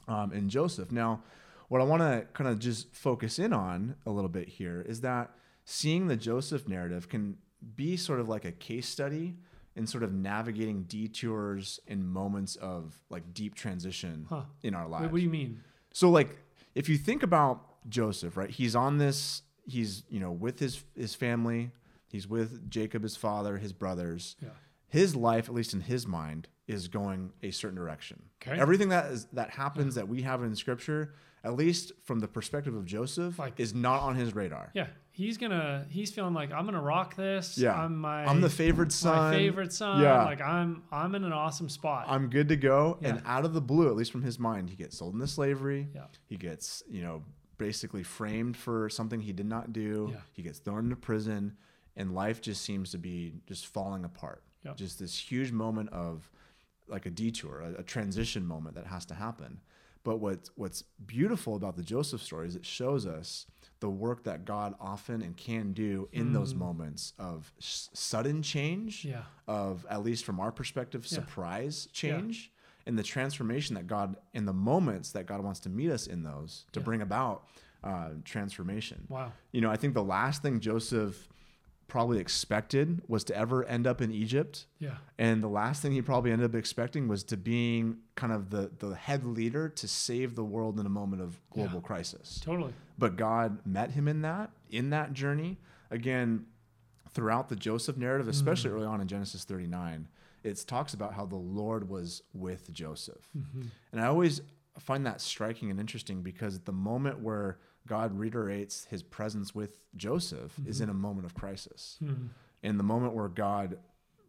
um, 0.06 0.32
in 0.32 0.48
Joseph. 0.50 0.92
Now, 0.92 1.22
what 1.68 1.80
I 1.80 1.84
want 1.84 2.02
to 2.02 2.26
kind 2.34 2.48
of 2.50 2.58
just 2.58 2.94
focus 2.94 3.38
in 3.38 3.52
on 3.54 3.96
a 4.04 4.10
little 4.10 4.28
bit 4.28 4.48
here 4.48 4.82
is 4.86 5.00
that 5.00 5.30
seeing 5.64 6.06
the 6.08 6.16
Joseph 6.16 6.68
narrative 6.68 7.08
can 7.08 7.38
be 7.74 7.96
sort 7.96 8.20
of 8.20 8.28
like 8.28 8.44
a 8.44 8.52
case 8.52 8.86
study 8.86 9.36
in 9.74 9.86
sort 9.86 10.04
of 10.04 10.12
navigating 10.12 10.82
detours 10.82 11.80
and 11.88 12.06
moments 12.06 12.54
of 12.56 12.94
like 13.08 13.32
deep 13.32 13.54
transition 13.54 14.26
Huh. 14.28 14.42
in 14.62 14.74
our 14.74 14.86
lives. 14.86 15.04
Wait, 15.04 15.12
what 15.12 15.18
do 15.18 15.24
you 15.24 15.30
mean? 15.30 15.62
So 15.94 16.10
like 16.10 16.36
if 16.74 16.90
you 16.90 16.98
think 16.98 17.22
about 17.22 17.88
Joseph, 17.88 18.36
right? 18.36 18.50
He's 18.50 18.76
on 18.76 18.98
this 18.98 19.40
he's, 19.66 20.04
you 20.08 20.20
know, 20.20 20.30
with 20.30 20.58
his 20.58 20.84
his 20.96 21.14
family, 21.14 21.70
he's 22.08 22.28
with 22.28 22.68
Jacob 22.70 23.02
his 23.02 23.16
father, 23.16 23.58
his 23.58 23.72
brothers. 23.72 24.36
Yeah. 24.42 24.50
His 24.88 25.16
life, 25.16 25.48
at 25.48 25.54
least 25.54 25.74
in 25.74 25.80
his 25.80 26.06
mind, 26.06 26.48
is 26.68 26.86
going 26.86 27.32
a 27.42 27.50
certain 27.50 27.76
direction. 27.76 28.22
Okay. 28.42 28.60
Everything 28.60 28.90
that 28.90 29.06
is 29.10 29.26
that 29.32 29.50
happens 29.50 29.94
that 29.96 30.08
we 30.08 30.22
have 30.22 30.42
in 30.42 30.54
scripture, 30.54 31.14
at 31.44 31.54
least 31.54 31.92
from 32.02 32.20
the 32.20 32.26
perspective 32.28 32.74
of 32.74 32.84
Joseph, 32.86 33.38
Like- 33.38 33.60
is 33.60 33.74
not 33.74 34.00
on 34.00 34.16
his 34.16 34.34
radar. 34.34 34.70
Yeah. 34.74 34.86
He's 35.12 35.38
gonna. 35.38 35.86
He's 35.90 36.10
feeling 36.10 36.34
like 36.34 36.50
I'm 36.50 36.64
gonna 36.64 36.80
rock 36.82 37.14
this. 37.14 37.56
Yeah. 37.56 37.72
I'm 37.80 37.96
my. 37.96 38.24
I'm 38.24 38.40
the 38.40 38.50
favorite 38.50 38.90
son. 38.90 39.16
My 39.16 39.32
favorite 39.32 39.72
son. 39.72 40.02
Yeah. 40.02 40.24
Like 40.24 40.40
I'm. 40.40 40.82
I'm 40.90 41.14
in 41.14 41.22
an 41.22 41.32
awesome 41.32 41.68
spot. 41.68 42.06
I'm 42.08 42.28
good 42.30 42.48
to 42.48 42.56
go. 42.56 42.98
Yeah. 43.00 43.10
And 43.10 43.22
out 43.24 43.44
of 43.44 43.54
the 43.54 43.60
blue, 43.60 43.86
at 43.88 43.94
least 43.94 44.10
from 44.10 44.22
his 44.22 44.40
mind, 44.40 44.70
he 44.70 44.74
gets 44.76 44.98
sold 44.98 45.14
into 45.14 45.28
slavery. 45.28 45.86
Yeah. 45.94 46.06
He 46.26 46.36
gets, 46.36 46.82
you 46.90 47.02
know, 47.02 47.22
basically 47.58 48.02
framed 48.02 48.56
for 48.56 48.88
something 48.88 49.20
he 49.20 49.32
did 49.32 49.46
not 49.46 49.72
do. 49.72 50.08
Yeah. 50.10 50.20
He 50.32 50.42
gets 50.42 50.58
thrown 50.58 50.82
into 50.84 50.96
prison, 50.96 51.56
and 51.94 52.12
life 52.12 52.40
just 52.40 52.62
seems 52.62 52.90
to 52.90 52.98
be 52.98 53.34
just 53.46 53.68
falling 53.68 54.04
apart. 54.04 54.42
Yeah. 54.64 54.72
Just 54.74 54.98
this 54.98 55.16
huge 55.16 55.52
moment 55.52 55.90
of 55.90 56.28
like 56.88 57.06
a 57.06 57.10
detour, 57.10 57.60
a, 57.60 57.80
a 57.80 57.82
transition 57.84 58.44
moment 58.44 58.74
that 58.74 58.88
has 58.88 59.04
to 59.06 59.14
happen. 59.14 59.60
But 60.04 60.18
what 60.18 60.48
what's 60.54 60.82
beautiful 61.04 61.56
about 61.56 61.76
the 61.76 61.82
Joseph 61.82 62.22
story 62.22 62.46
is 62.46 62.54
it 62.56 62.64
shows 62.66 63.06
us 63.06 63.46
the 63.80 63.88
work 63.90 64.24
that 64.24 64.44
God 64.44 64.74
often 64.80 65.20
and 65.22 65.36
can 65.36 65.72
do 65.72 66.08
in 66.12 66.32
those 66.32 66.54
moments 66.54 67.12
of 67.18 67.52
s- 67.58 67.90
sudden 67.92 68.40
change 68.42 69.02
Mm. 69.02 69.10
Yeah. 69.10 69.22
of 69.48 69.84
at 69.90 70.02
least 70.02 70.24
from 70.24 70.38
our 70.40 70.52
perspective 70.52 71.02
Yeah. 71.04 71.16
surprise 71.18 71.88
change 71.92 72.52
and 72.86 72.98
the 72.98 73.02
transformation 73.02 73.74
that 73.74 73.86
god 73.86 74.16
in 74.34 74.44
the 74.44 74.52
moments 74.52 75.12
that 75.12 75.26
god 75.26 75.42
wants 75.42 75.58
to 75.60 75.68
meet 75.70 75.90
us 75.90 76.06
in 76.06 76.22
those 76.22 76.66
to 76.72 76.80
Yeah. 76.80 76.84
bring 76.84 77.00
about 77.02 77.48
uh, 77.82 78.10
transformation 78.24 79.06
Wow. 79.08 79.32
you 79.52 79.60
know 79.60 79.70
i 79.70 79.76
think 79.76 79.92
the 79.94 80.04
last 80.04 80.40
thing 80.42 80.60
joseph 80.60 81.28
probably 81.94 82.18
expected 82.18 83.00
was 83.06 83.22
to 83.22 83.36
ever 83.36 83.64
end 83.66 83.86
up 83.86 84.00
in 84.00 84.10
egypt 84.10 84.66
Yeah. 84.80 84.96
and 85.16 85.40
the 85.44 85.48
last 85.48 85.80
thing 85.80 85.92
he 85.92 86.02
probably 86.02 86.32
ended 86.32 86.50
up 86.50 86.56
expecting 86.56 87.06
was 87.06 87.22
to 87.24 87.36
being 87.36 87.98
kind 88.16 88.32
of 88.32 88.50
the 88.50 88.72
the 88.80 88.96
head 88.96 89.22
leader 89.24 89.68
to 89.68 89.86
save 89.86 90.34
the 90.34 90.42
world 90.44 90.80
in 90.80 90.86
a 90.86 90.94
moment 91.00 91.22
of 91.22 91.40
global 91.50 91.74
Yeah. 91.80 91.86
crisis 91.90 92.40
Totally. 92.42 92.74
but 92.98 93.14
God 93.16 93.64
met 93.64 93.92
him 93.92 94.08
in 94.08 94.22
that, 94.22 94.50
in 94.70 94.90
that 94.90 95.12
journey. 95.12 95.58
Again, 95.90 96.46
throughout 97.10 97.48
the 97.48 97.54
Joseph 97.56 97.96
narrative, 97.96 98.26
especially 98.26 98.70
Mm. 98.70 98.74
early 98.74 98.86
on 98.86 99.00
in 99.00 99.06
Genesis 99.06 99.44
39, 99.44 100.08
it 100.42 100.64
talks 100.66 100.94
about 100.94 101.14
how 101.14 101.24
the 101.26 101.36
Lord 101.36 101.88
was 101.88 102.22
with 102.32 102.72
Joseph. 102.72 103.28
Mm-hmm. 103.38 103.62
And 103.92 104.00
I 104.00 104.06
always 104.06 104.40
find 104.80 105.06
that 105.06 105.20
striking 105.20 105.70
and 105.70 105.78
interesting 105.78 106.22
because 106.22 106.56
at 106.56 106.64
the 106.64 106.72
moment 106.72 107.20
where 107.20 107.58
God 107.86 108.18
reiterates 108.18 108.86
his 108.86 109.02
presence 109.02 109.54
with 109.54 109.78
Joseph 109.96 110.52
is 110.66 110.76
Mm-hmm. 110.76 110.84
in 110.84 110.88
a 110.90 110.94
moment 110.94 111.26
of 111.26 111.34
crisis. 111.34 111.98
Mhm. 112.02 112.28
In 112.62 112.78
the 112.78 112.82
moment 112.84 113.14
where 113.14 113.28
God 113.28 113.78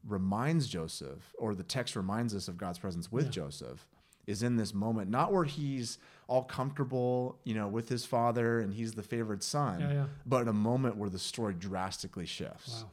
reminds 0.04 0.68
Joseph, 0.68 1.34
or 1.40 1.56
the 1.56 1.64
text 1.64 1.96
reminds 1.96 2.36
us 2.36 2.48
of 2.48 2.58
God's 2.58 2.80
presence 2.80 3.12
with 3.12 3.26
Yeah. 3.26 3.32
Joseph, 3.32 3.88
is 4.28 4.42
in 4.44 4.56
this 4.58 4.74
moment, 4.74 5.10
not 5.10 5.32
where 5.32 5.44
he's 5.44 6.00
all 6.28 6.44
comfortable, 6.44 7.40
you 7.44 7.54
know, 7.54 7.68
with 7.68 7.90
his 7.90 8.06
father 8.06 8.60
and 8.60 8.74
he's 8.74 8.94
the 8.94 9.04
favored 9.04 9.44
son, 9.44 9.80
Yeah, 9.80 9.94
yeah. 9.94 10.06
but 10.26 10.42
in 10.42 10.48
a 10.48 10.54
moment 10.54 10.98
where 10.98 11.10
the 11.10 11.20
story 11.20 11.54
drastically 11.54 12.26
shifts. 12.26 12.82
Wow. 12.84 12.90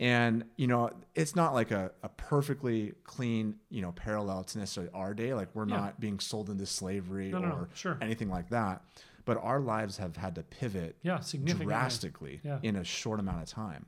And, 0.00 0.44
you 0.56 0.66
know, 0.66 0.90
it's 1.14 1.36
not 1.36 1.52
like 1.52 1.70
a, 1.70 1.92
a 2.02 2.08
perfectly 2.08 2.94
clean, 3.04 3.56
you 3.68 3.82
know, 3.82 3.92
parallel 3.92 4.44
to 4.44 4.58
necessarily 4.58 4.90
our 4.94 5.12
day. 5.12 5.34
Like 5.34 5.48
we're 5.54 5.66
not 5.66 6.00
being 6.00 6.18
sold 6.18 6.48
into 6.48 6.64
slavery 6.64 7.30
No, 7.30 7.36
or 7.36 7.40
no, 7.42 7.48
no. 7.48 7.66
Sure. 7.74 7.98
anything 8.00 8.30
like 8.30 8.48
that. 8.48 8.82
But 9.30 9.38
our 9.44 9.60
lives 9.60 9.96
have 9.98 10.16
had 10.16 10.34
to 10.34 10.42
pivot 10.42 10.96
Yeah, 11.04 11.22
drastically 11.60 12.40
Yeah. 12.42 12.58
in 12.64 12.74
a 12.74 12.82
short 12.82 13.20
amount 13.20 13.40
of 13.40 13.48
time. 13.48 13.86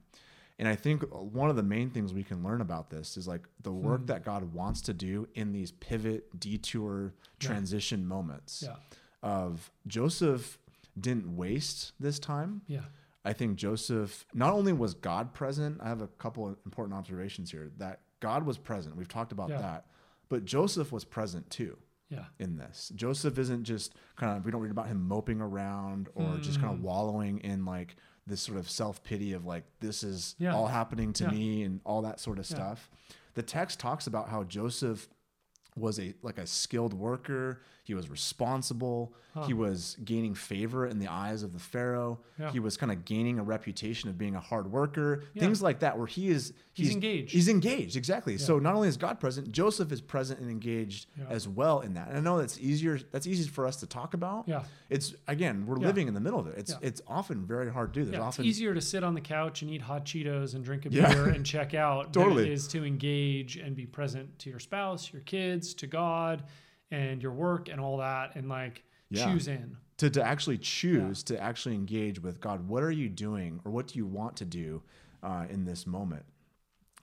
And 0.56 0.68
I 0.68 0.76
think 0.76 1.02
one 1.10 1.50
of 1.50 1.56
the 1.56 1.64
main 1.64 1.90
things 1.90 2.14
we 2.14 2.22
can 2.22 2.44
learn 2.44 2.60
about 2.60 2.90
this 2.90 3.16
is 3.16 3.26
like 3.26 3.48
the 3.60 3.72
work 3.72 4.02
Hmm. 4.02 4.06
that 4.06 4.24
God 4.24 4.52
wants 4.54 4.80
to 4.82 4.94
do 4.94 5.26
in 5.34 5.50
these 5.50 5.72
pivot, 5.72 6.38
detour, 6.38 7.06
Yeah. 7.40 7.48
transition 7.48 8.06
moments 8.06 8.62
Yeah. 8.64 8.76
of 9.20 9.72
Joseph 9.88 10.60
didn't 11.00 11.34
waste 11.36 11.90
this 11.98 12.20
time. 12.20 12.62
Yeah. 12.68 12.84
I 13.24 13.32
think 13.32 13.56
Joseph 13.56 14.24
not 14.32 14.52
only 14.52 14.72
was 14.72 14.94
God 14.94 15.34
present, 15.34 15.80
I 15.80 15.88
have 15.88 16.02
a 16.02 16.06
couple 16.06 16.46
of 16.46 16.56
important 16.64 16.96
observations 16.96 17.50
here 17.50 17.72
that 17.78 18.00
God 18.20 18.44
was 18.46 18.58
present. 18.58 18.94
We've 18.94 19.08
talked 19.08 19.32
about 19.32 19.50
Yeah. 19.50 19.58
that. 19.60 19.86
But 20.28 20.44
Joseph 20.44 20.92
was 20.92 21.04
present 21.04 21.50
too 21.50 21.78
Yeah. 22.12 22.24
in 22.38 22.56
this. 22.56 22.92
Joseph 22.94 23.38
isn't 23.38 23.64
just 23.64 23.94
kind 24.16 24.36
of 24.36 24.44
we 24.44 24.50
don't 24.52 24.60
read 24.60 24.70
about 24.70 24.86
him 24.86 25.08
moping 25.08 25.40
around 25.40 26.08
or 26.14 26.36
just 26.38 26.60
kind 26.60 26.72
of 26.74 26.78
Mm. 26.80 26.82
wallowing 26.82 27.38
in 27.40 27.64
like 27.64 27.96
this 28.26 28.40
sort 28.42 28.58
of 28.58 28.68
self-pity 28.70 29.32
of 29.32 29.44
like 29.46 29.64
this 29.80 30.02
is 30.04 30.36
Yeah. 30.38 30.54
all 30.54 30.66
happening 30.68 31.12
to 31.14 31.24
Yeah. 31.24 31.30
me 31.30 31.62
and 31.64 31.80
all 31.84 32.02
that 32.02 32.20
sort 32.20 32.38
of 32.38 32.48
Yeah. 32.48 32.56
stuff. 32.56 32.90
The 33.34 33.42
text 33.42 33.80
talks 33.80 34.06
about 34.06 34.28
how 34.28 34.44
Joseph 34.44 35.08
was 35.76 35.98
a 35.98 36.14
like 36.22 36.38
a 36.38 36.46
skilled 36.46 36.94
worker. 36.94 37.60
He 37.84 37.94
was 37.94 38.08
responsible. 38.08 39.12
Huh. 39.34 39.44
He 39.44 39.54
was 39.54 39.96
gaining 40.04 40.34
favor 40.34 40.86
in 40.86 40.98
the 40.98 41.08
eyes 41.08 41.42
of 41.42 41.52
the 41.54 41.58
Pharaoh. 41.58 42.20
Yeah. 42.38 42.52
He 42.52 42.60
was 42.60 42.76
kind 42.76 42.92
of 42.92 43.04
gaining 43.06 43.38
a 43.38 43.42
reputation 43.42 44.10
of 44.10 44.18
being 44.18 44.34
a 44.36 44.40
hard 44.40 44.70
worker. 44.70 45.24
Yeah. 45.34 45.40
Things 45.42 45.62
like 45.62 45.80
that 45.80 45.96
where 45.96 46.06
he 46.06 46.28
is 46.28 46.52
He's 46.74 46.90
engaged. 46.92 47.32
He's 47.32 47.48
engaged, 47.48 47.96
exactly. 47.96 48.38
So 48.38 48.58
not 48.58 48.74
only 48.74 48.88
is 48.88 48.96
God 48.96 49.20
present, 49.20 49.52
Joseph 49.52 49.92
is 49.92 50.00
present 50.00 50.40
and 50.40 50.50
engaged 50.50 51.06
Yeah. 51.18 51.24
as 51.28 51.46
well 51.46 51.80
in 51.80 51.94
that. 51.94 52.08
And 52.08 52.16
I 52.16 52.20
know 52.20 52.38
that's 52.38 52.58
easier 52.58 52.98
that's 53.10 53.26
easy 53.26 53.48
for 53.48 53.66
us 53.66 53.76
to 53.76 53.86
talk 53.86 54.14
about. 54.14 54.44
Yeah. 54.48 54.64
It's 54.90 55.14
again, 55.26 55.66
we're 55.66 55.78
Yeah. 55.80 55.86
living 55.86 56.08
in 56.08 56.14
the 56.14 56.20
middle 56.20 56.38
of 56.40 56.46
it. 56.46 56.56
It's 56.58 56.72
Yeah. 56.72 56.78
it's 56.82 57.02
often 57.06 57.44
very 57.46 57.70
hard 57.72 57.92
to 57.94 58.00
do. 58.00 58.04
There's 58.04 58.14
Yeah, 58.20 58.28
it's 58.28 58.36
often 58.38 58.44
easier 58.46 58.74
to 58.74 58.80
sit 58.80 59.02
on 59.02 59.14
the 59.14 59.20
couch 59.20 59.62
and 59.62 59.70
eat 59.70 59.82
hot 59.82 60.04
Cheetos 60.04 60.54
and 60.54 60.62
drink 60.64 60.86
a 60.86 60.90
Yeah. 60.90 61.12
beer 61.12 61.28
and 61.28 61.44
check 61.44 61.74
out 61.74 62.12
than 62.12 62.22
Totally. 62.22 62.44
it 62.46 62.52
is 62.52 62.68
to 62.68 62.84
engage 62.84 63.56
and 63.56 63.74
be 63.74 63.86
present 63.86 64.38
to 64.40 64.50
your 64.50 64.58
spouse, 64.60 65.12
your 65.12 65.22
kids, 65.22 65.61
to 65.74 65.86
God, 65.86 66.44
and 66.90 67.22
your 67.22 67.32
work 67.32 67.68
and 67.68 67.80
all 67.80 67.98
that, 67.98 68.34
and 68.36 68.48
like 68.48 68.82
Yeah. 69.10 69.26
choose 69.32 69.48
in. 69.48 69.76
to, 69.98 70.10
to 70.10 70.22
actually 70.22 70.58
choose 70.58 71.22
to 71.24 71.40
actually 71.40 71.74
engage 71.76 72.20
with 72.20 72.40
God. 72.40 72.66
What 72.68 72.82
are 72.82 72.90
you 72.90 73.08
doing 73.08 73.60
or 73.64 73.70
what 73.70 73.86
do 73.88 73.98
you 73.98 74.06
want 74.06 74.36
to 74.38 74.44
do 74.44 74.82
uh, 75.22 75.46
in 75.48 75.64
this 75.64 75.86
moment? 75.86 76.24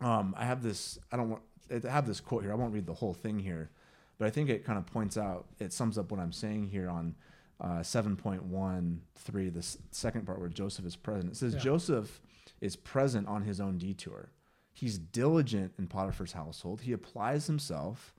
Um, 0.02 0.34
I 0.38 0.44
have 0.46 0.62
this, 0.64 1.00
I 1.12 1.18
don't 1.18 1.30
want, 1.30 1.42
I 1.72 1.90
have 1.90 2.06
this 2.08 2.20
quote 2.20 2.44
here. 2.44 2.52
I 2.52 2.56
won't 2.56 2.74
read 2.74 2.86
the 2.86 2.94
whole 2.94 3.14
thing 3.14 3.40
here, 3.40 3.70
but 4.18 4.28
I 4.28 4.32
think 4.32 4.50
it 4.50 4.66
kind 4.66 4.78
of 4.78 4.86
points 4.86 5.18
out, 5.18 5.46
it 5.60 5.72
sums 5.72 5.98
up 5.98 6.12
what 6.12 6.20
I'm 6.20 6.32
saying 6.34 6.68
here 6.68 6.90
on 6.90 7.16
uh, 7.62 7.80
7.13, 7.84 9.54
the 9.54 9.60
s- 9.60 9.78
second 9.92 10.26
part 10.26 10.40
where 10.40 10.50
Joseph 10.50 10.86
is 10.86 10.96
present. 10.96 11.32
It 11.34 11.38
says, 11.38 11.54
Yeah. 11.56 11.60
Joseph 11.62 12.22
is 12.62 12.76
present 12.76 13.28
on 13.28 13.44
his 13.44 13.60
own 13.62 13.78
detour. 13.78 14.32
He's 14.74 14.98
diligent 14.98 15.74
in 15.78 15.88
Potiphar's 15.88 16.32
household. 16.34 16.82
He 16.82 16.92
applies 16.94 17.48
himself, 17.48 18.14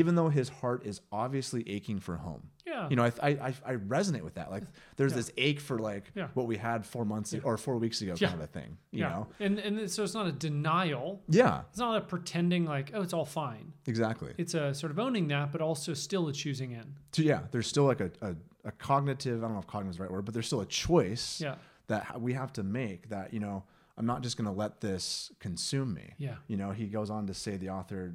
even 0.00 0.14
though 0.16 0.28
his 0.28 0.48
heart 0.60 0.84
is 0.84 1.00
obviously 1.12 1.62
aching 1.76 2.00
for 2.00 2.16
home 2.16 2.42
Yeah. 2.66 2.88
you 2.90 2.96
know, 2.96 3.04
I, 3.04 3.12
I, 3.48 3.54
I 3.72 3.74
resonate 3.96 4.22
with 4.28 4.34
that. 4.34 4.50
Like, 4.50 4.64
there's 4.96 5.12
Yeah. 5.12 5.16
this 5.20 5.30
ache 5.46 5.60
for 5.60 5.78
like 5.78 6.04
Yeah. 6.14 6.28
what 6.34 6.46
we 6.52 6.56
had 6.56 6.84
four 6.84 7.04
months 7.04 7.34
or 7.48 7.56
four 7.56 7.76
weeks 7.84 8.00
ago, 8.02 8.14
kind 8.16 8.34
of 8.34 8.40
a 8.40 8.46
thing. 8.58 8.70
You 8.90 9.00
yeah. 9.02 9.08
know? 9.10 9.26
And 9.38 9.58
and 9.66 9.90
so 9.90 10.02
it's 10.02 10.14
not 10.20 10.26
a 10.26 10.32
denial. 10.32 11.06
Yeah, 11.28 11.62
It's 11.70 11.78
not 11.78 11.96
a 11.96 12.00
pretending 12.00 12.64
like, 12.64 12.90
oh, 12.94 13.02
it's 13.02 13.12
all 13.18 13.24
fine. 13.44 13.66
exactly. 13.86 14.32
It's 14.42 14.54
a 14.54 14.74
sort 14.74 14.90
of 14.94 14.98
owning 14.98 15.28
that, 15.28 15.52
but 15.52 15.60
also 15.60 15.94
still 15.94 16.24
a 16.28 16.32
choosing 16.32 16.70
in. 16.72 16.86
So 17.12 17.22
yeah, 17.22 17.40
there's 17.52 17.68
still 17.74 17.84
like 17.92 18.00
a, 18.00 18.10
a, 18.30 18.30
a 18.64 18.72
cognitive. 18.72 19.38
I 19.42 19.46
don't 19.46 19.54
know 19.54 19.60
if 19.60 19.66
cognitive 19.66 19.92
is 19.94 19.96
the 19.98 20.02
right 20.04 20.12
word, 20.12 20.24
but 20.24 20.34
there's 20.34 20.46
still 20.52 20.62
a 20.62 20.66
choice 20.86 21.40
Yeah. 21.40 21.56
that 21.88 22.20
we 22.20 22.32
have 22.32 22.52
to 22.54 22.62
make. 22.62 23.00
That 23.10 23.32
you 23.34 23.40
know, 23.40 23.62
I'm 23.98 24.06
not 24.06 24.22
just 24.22 24.36
going 24.38 24.46
to 24.52 24.58
let 24.64 24.80
this 24.80 25.30
consume 25.38 25.94
me. 25.94 26.14
Yeah. 26.18 26.36
You 26.48 26.56
know, 26.56 26.70
he 26.72 26.86
goes 26.86 27.10
on 27.10 27.26
to 27.28 27.34
say 27.34 27.56
the 27.64 27.70
author, 27.70 28.14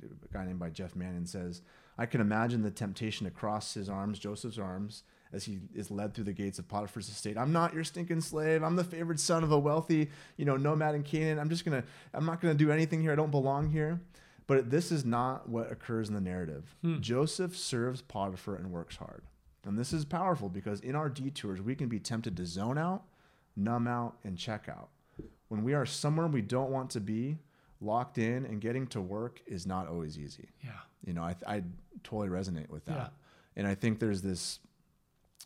this 0.00 0.30
guy 0.32 0.44
named 0.44 0.58
by 0.58 0.70
Jeff 0.70 0.94
Manion 0.94 1.26
says, 1.26 1.62
I 1.96 2.06
can 2.06 2.20
imagine 2.20 2.62
the 2.62 2.70
temptation 2.70 3.24
to 3.24 3.30
cross 3.30 3.74
his 3.74 3.88
arms, 3.88 4.18
Joseph's 4.18 4.58
arms, 4.58 5.02
as 5.32 5.44
he 5.44 5.58
is 5.74 5.90
led 5.90 6.14
through 6.14 6.24
the 6.24 6.32
gates 6.32 6.58
of 6.58 6.68
Potiphar's 6.68 7.08
estate. 7.08 7.36
I'm 7.36 7.52
not 7.52 7.74
your 7.74 7.84
stinking 7.84 8.20
slave. 8.20 8.62
I'm 8.62 8.76
the 8.76 8.84
favored 8.84 9.18
son 9.18 9.42
of 9.42 9.52
a 9.52 9.58
wealthy, 9.58 10.10
you 10.36 10.44
know, 10.44 10.56
nomad 10.56 10.94
in 10.94 11.02
Canaan. 11.02 11.38
I'm 11.38 11.50
just 11.50 11.64
gonna, 11.64 11.84
I'm 12.14 12.24
not 12.24 12.40
gonna 12.40 12.54
do 12.54 12.70
anything 12.70 13.02
here. 13.02 13.12
I 13.12 13.16
don't 13.16 13.30
belong 13.30 13.70
here. 13.70 14.00
But 14.46 14.70
this 14.70 14.90
is 14.90 15.04
not 15.04 15.48
what 15.48 15.70
occurs 15.70 16.08
in 16.08 16.14
the 16.14 16.22
narrative. 16.22 16.74
Hmm. 16.80 17.00
Joseph 17.00 17.54
serves 17.56 18.00
Potiphar 18.00 18.54
and 18.54 18.72
works 18.72 18.96
hard. 18.96 19.22
And 19.66 19.78
this 19.78 19.92
is 19.92 20.06
powerful 20.06 20.48
because 20.48 20.80
in 20.80 20.94
our 20.94 21.10
detours, 21.10 21.60
we 21.60 21.74
can 21.74 21.88
be 21.88 22.00
tempted 22.00 22.36
to 22.38 22.46
zone 22.46 22.78
out, 22.78 23.02
numb 23.54 23.86
out, 23.86 24.16
and 24.24 24.38
check 24.38 24.66
out. 24.66 24.88
When 25.48 25.62
we 25.62 25.74
are 25.74 25.84
somewhere 25.84 26.26
we 26.26 26.40
don't 26.40 26.70
want 26.70 26.88
to 26.90 27.00
be, 27.00 27.36
locked 27.80 28.18
in, 28.18 28.44
and 28.46 28.60
getting 28.60 28.86
to 28.88 29.00
work 29.00 29.40
is 29.46 29.66
not 29.66 29.86
always 29.88 30.18
easy. 30.18 30.48
Yeah. 30.64 30.70
You 31.04 31.12
know, 31.14 31.22
I, 31.22 31.36
I 31.46 31.62
totally 32.02 32.28
resonate 32.28 32.68
with 32.70 32.84
that. 32.86 32.96
Yeah. 32.96 33.08
And 33.56 33.66
I 33.66 33.74
think 33.74 33.98
there's 34.00 34.22
this 34.22 34.60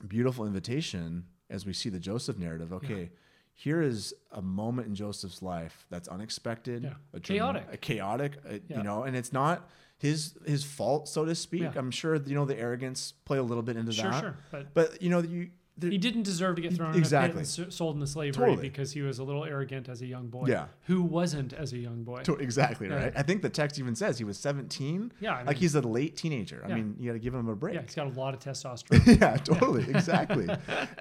beautiful 0.07 0.47
invitation 0.47 1.25
as 1.51 1.67
we 1.67 1.73
see 1.73 1.89
the 1.91 1.99
Joseph 2.01 2.39
narrative. 2.39 2.73
Okay, 2.73 3.11
here 3.55 3.83
is 3.83 4.15
a 4.33 4.41
moment 4.43 4.89
in 4.89 4.95
Joseph's 4.95 5.43
life 5.43 5.87
that's 5.91 6.09
unexpected, 6.09 6.83
Yeah. 6.85 6.95
a 7.13 7.21
Chaotic. 7.21 7.67
a 7.71 7.77
chaotic, 7.77 8.33
uh, 8.49 8.55
Yeah. 8.69 8.79
you 8.79 8.83
know, 8.83 9.05
and 9.05 9.15
it's 9.17 9.33
not 9.33 9.69
his 9.99 10.35
his 10.47 10.65
fault, 10.65 11.09
so 11.09 11.25
to 11.25 11.35
speak. 11.35 11.63
Yeah. 11.63 11.73
I'm 11.77 11.91
sure 11.91 12.17
you 12.17 12.35
know 12.35 12.45
the 12.45 12.59
arrogance 12.59 13.13
play 13.25 13.39
a 13.39 13.43
little 13.43 13.63
bit 13.63 13.77
into 13.77 13.93
Sure, 13.93 14.11
that. 14.11 14.21
sure. 14.21 14.37
But 14.51 14.75
But 14.75 15.03
you 15.03 15.11
know, 15.11 15.21
you 15.21 15.51
he 15.91 15.99
didn't 15.99 16.23
deserve 16.23 16.57
to 16.57 16.63
get 16.63 16.73
thrown 16.75 16.95
Exactly. 16.95 17.41
in 17.41 17.45
a 17.47 17.49
pit 17.49 17.59
and 17.59 17.73
sold 17.73 17.95
into 17.97 18.07
slavery 18.07 18.47
Totally. 18.51 18.69
because 18.69 18.93
he 18.93 19.03
was 19.03 19.19
a 19.19 19.25
little 19.25 19.45
arrogant 19.45 19.89
as 19.89 20.03
a 20.03 20.07
young 20.07 20.29
boy. 20.29 20.47
Yeah. 20.49 20.67
Who 20.83 21.03
wasn't 21.03 21.53
as 21.53 21.73
a 21.73 21.79
young 21.79 22.05
boy? 22.05 22.23
to- 22.23 22.35
exactly 22.37 22.89
Yeah. 22.89 22.95
right. 22.95 23.13
I 23.17 23.23
think 23.23 23.43
the 23.43 23.51
text 23.51 23.79
even 23.79 23.95
says 23.95 24.19
he 24.19 24.25
was 24.25 24.39
17. 24.39 25.13
Yeah, 25.21 25.37
I 25.39 25.43
like 25.43 25.57
he's 25.57 25.75
a 25.75 25.81
late 25.81 26.17
teenager. 26.17 26.63
I 26.65 26.75
mean, 26.75 26.97
you 26.99 27.09
got 27.11 27.15
to 27.15 27.19
give 27.19 27.35
him 27.35 27.49
a 27.49 27.57
break. 27.57 27.75
Yeah, 27.75 27.83
he's 27.83 27.95
got 27.95 28.07
a 28.07 28.21
lot 28.21 28.35
of 28.35 28.41
testosterone. 28.41 29.21
yeah, 29.21 29.37
totally, 29.37 29.85
exactly. 29.89 30.49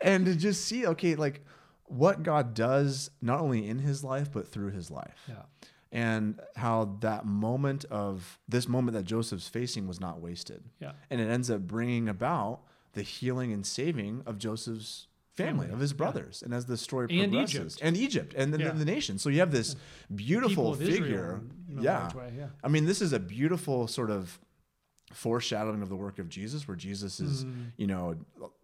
and 0.02 0.26
to 0.26 0.36
just 0.36 0.66
see, 0.66 0.86
okay, 0.88 1.16
like 1.16 1.42
what 1.86 2.24
God 2.24 2.54
does 2.54 3.12
not 3.22 3.42
only 3.42 3.68
in 3.68 3.80
his 3.80 4.04
life 4.04 4.32
but 4.32 4.48
through 4.48 4.72
his 4.72 4.90
life, 4.90 5.18
yeah. 5.28 5.44
and 5.92 6.40
how 6.56 6.98
that 7.02 7.26
moment 7.26 7.84
of 7.92 8.40
this 8.48 8.68
moment 8.68 8.96
that 8.96 9.04
Joseph's 9.04 9.50
facing 9.50 9.88
was 9.88 10.00
not 10.00 10.22
wasted, 10.22 10.64
Yeah. 10.80 10.94
and 11.10 11.20
it 11.20 11.26
ends 11.30 11.50
up 11.52 11.62
bringing 11.62 12.08
about 12.08 12.62
the 12.94 13.02
healing 13.02 13.52
and 13.54 13.66
saving 13.66 14.24
of 14.26 14.38
Joseph's 14.38 15.08
family, 15.36 15.66
Family, 15.68 15.74
of 15.74 15.80
his 15.80 15.94
brothers, 15.94 16.44
and 16.44 16.54
as 16.54 16.66
the 16.66 16.76
story 16.78 17.08
And 17.10 17.32
progresses, 17.32 17.56
Egypt. 17.76 17.80
and 17.82 17.98
Egypt, 17.98 18.34
and 18.36 18.54
then 18.54 18.60
Yeah. 18.60 18.72
the 18.72 18.84
nation. 18.86 19.18
So 19.18 19.30
you 19.30 19.40
have 19.40 19.52
this 19.52 19.76
beautiful 20.14 20.76
figure, 20.76 21.42
yeah. 21.70 22.14
way, 22.14 22.34
yeah. 22.38 22.50
I 22.64 22.68
mean, 22.68 22.86
this 22.86 23.02
is 23.02 23.14
a 23.14 23.20
beautiful 23.20 23.88
sort 23.88 24.12
of 24.12 24.40
foreshadowing 25.14 25.82
of 25.82 25.90
the 25.90 25.96
work 25.96 26.20
of 26.20 26.30
Jesus, 26.30 26.68
where 26.68 26.78
Jesus 26.78 27.20
is, 27.20 27.44
Mm. 27.46 27.72
you 27.78 27.88
know, 27.88 28.16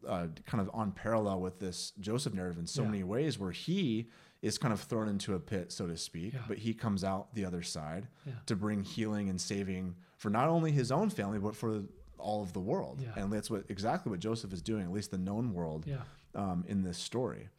uh, 0.08 0.28
kind 0.46 0.62
of 0.62 0.70
on 0.74 0.92
parallel 0.92 1.42
with 1.42 1.60
this 1.60 1.92
Joseph 2.00 2.34
narrative 2.34 2.58
in 2.60 2.68
so 2.68 2.84
Yeah. 2.84 2.90
many 2.90 3.04
ways, 3.04 3.38
where 3.40 3.52
he 3.52 4.10
is 4.42 4.58
kind 4.58 4.74
of 4.74 4.80
thrown 4.82 5.10
into 5.10 5.34
a 5.34 5.40
pit, 5.40 5.72
so 5.72 5.88
to 5.88 5.98
speak, 5.98 6.34
Yeah. 6.34 6.44
but 6.48 6.60
he 6.60 6.74
comes 6.74 7.04
out 7.04 7.34
the 7.34 7.44
other 7.44 7.64
side 7.64 8.08
Yeah. 8.26 8.34
to 8.46 8.56
bring 8.56 8.84
healing 8.84 9.30
and 9.30 9.42
saving 9.42 9.96
for 10.16 10.30
not 10.30 10.48
only 10.48 10.72
his 10.72 10.92
own 10.92 11.10
family, 11.10 11.40
but 11.40 11.56
for 11.56 11.84
all 12.20 12.42
of 12.44 12.54
the 12.54 12.60
world. 12.60 13.00
Yeah. 13.02 13.22
And 13.22 13.32
that's 13.32 13.50
what 13.50 13.66
exactly 13.70 14.10
what 14.10 14.20
Joseph 14.20 14.52
is 14.54 14.62
doing, 14.62 14.84
at 14.84 14.92
least 14.92 15.12
the 15.12 15.18
known 15.18 15.54
world 15.54 15.86
Yeah. 15.88 16.02
um, 16.36 16.64
in 16.68 16.84
this 16.84 16.98
story. 16.98 17.50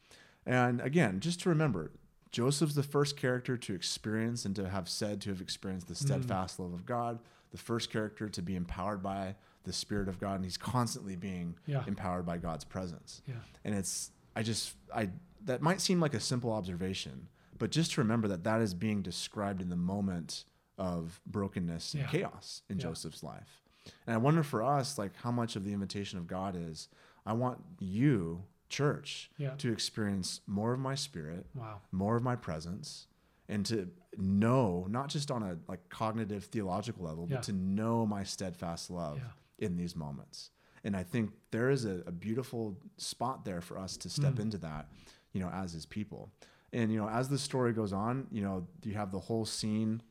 And 0.47 0.81
again, 0.81 1.21
just 1.21 1.41
to 1.43 1.49
remember, 1.49 1.91
Joseph's 2.31 2.75
the 2.75 2.83
first 2.83 3.17
character 3.17 3.57
to 3.57 3.75
experience 3.75 4.45
and 4.45 4.55
to 4.57 4.69
have 4.69 4.89
said 4.89 5.21
to 5.23 5.31
have 5.31 5.41
experienced 5.41 5.89
the 5.89 5.95
Mm. 5.95 5.99
steadfast 6.07 6.59
love 6.61 6.73
of 6.73 6.85
God, 6.87 7.19
the 7.51 7.59
first 7.59 7.91
character 7.91 8.29
to 8.29 8.43
be 8.43 8.55
empowered 8.57 9.03
by 9.03 9.37
the 9.65 9.73
Spirit 9.73 10.09
of 10.09 10.19
God, 10.19 10.37
and 10.37 10.45
he's 10.45 10.57
constantly 10.57 11.17
being 11.17 11.57
Yeah. 11.67 11.85
empowered 11.87 12.25
by 12.27 12.39
God's 12.39 12.65
presence. 12.65 13.23
Yeah. 13.27 13.35
And 13.65 13.75
it's, 13.75 14.11
I 14.37 14.43
just, 14.43 14.75
I, 14.95 15.11
that 15.45 15.63
might 15.63 15.81
seem 15.81 16.01
like 16.01 16.15
a 16.15 16.21
simple 16.21 16.53
observation, 16.53 17.29
but 17.59 17.71
just 17.71 17.93
to 17.93 18.01
remember 18.01 18.29
that 18.29 18.45
that 18.45 18.61
is 18.61 18.75
being 18.75 19.03
described 19.03 19.61
in 19.61 19.69
the 19.69 19.77
moment 19.77 20.45
of 20.79 21.21
brokenness 21.27 21.95
and 21.95 22.07
chaos 22.09 22.63
in. 22.69 22.79
Joseph's 22.79 23.23
life. 23.23 23.63
And 24.07 24.15
I 24.15 24.19
wonder 24.19 24.43
for 24.43 24.63
us, 24.63 24.99
like 24.99 25.13
how 25.17 25.31
much 25.31 25.57
of 25.57 25.65
the 25.65 25.73
invitation 25.73 26.19
of 26.19 26.27
God 26.27 26.57
is, 26.57 26.89
I 27.27 27.33
want 27.33 27.59
you, 27.79 28.45
church, 28.69 29.31
Yeah. 29.39 29.55
to 29.57 29.73
experience 29.73 30.41
more 30.47 30.73
of 30.75 30.81
my 30.81 30.95
spirit, 30.95 31.47
Wow. 31.55 31.81
more 31.93 32.17
of 32.17 32.23
my 32.23 32.37
presence, 32.37 33.07
and 33.49 33.65
to 33.67 33.91
know, 34.17 34.87
not 34.89 35.09
just 35.09 35.31
on 35.31 35.43
a 35.43 35.59
like 35.69 35.89
cognitive 35.89 36.45
theological 36.45 37.05
level, 37.05 37.27
Yeah. 37.29 37.37
but 37.37 37.45
to 37.45 37.53
know 37.53 38.07
my 38.07 38.25
steadfast 38.25 38.91
love 38.91 39.19
Yeah. 39.19 39.31
in 39.67 39.77
these 39.77 39.97
moments. 39.97 40.51
And 40.85 40.97
I 40.97 41.03
think 41.03 41.33
there 41.51 41.71
is 41.71 41.85
a, 41.85 42.03
a 42.07 42.13
beautiful 42.13 42.79
spot 42.99 43.45
there 43.45 43.61
for 43.61 43.79
us 43.79 43.97
to 43.99 44.09
step 44.11 44.35
Mm. 44.35 44.41
into 44.41 44.59
that, 44.59 44.89
you 45.33 45.41
know, 45.41 45.49
as 45.51 45.73
his 45.73 45.87
people. 45.87 46.31
And 46.73 46.93
you 46.93 46.99
know, 46.99 47.09
as 47.09 47.29
the 47.31 47.39
story 47.39 47.73
goes 47.73 47.93
on, 47.95 48.27
you 48.31 48.43
know, 48.43 48.67
you 48.83 48.95
have 48.95 49.11
the 49.11 49.19
whole 49.21 49.45
scene 49.47 50.03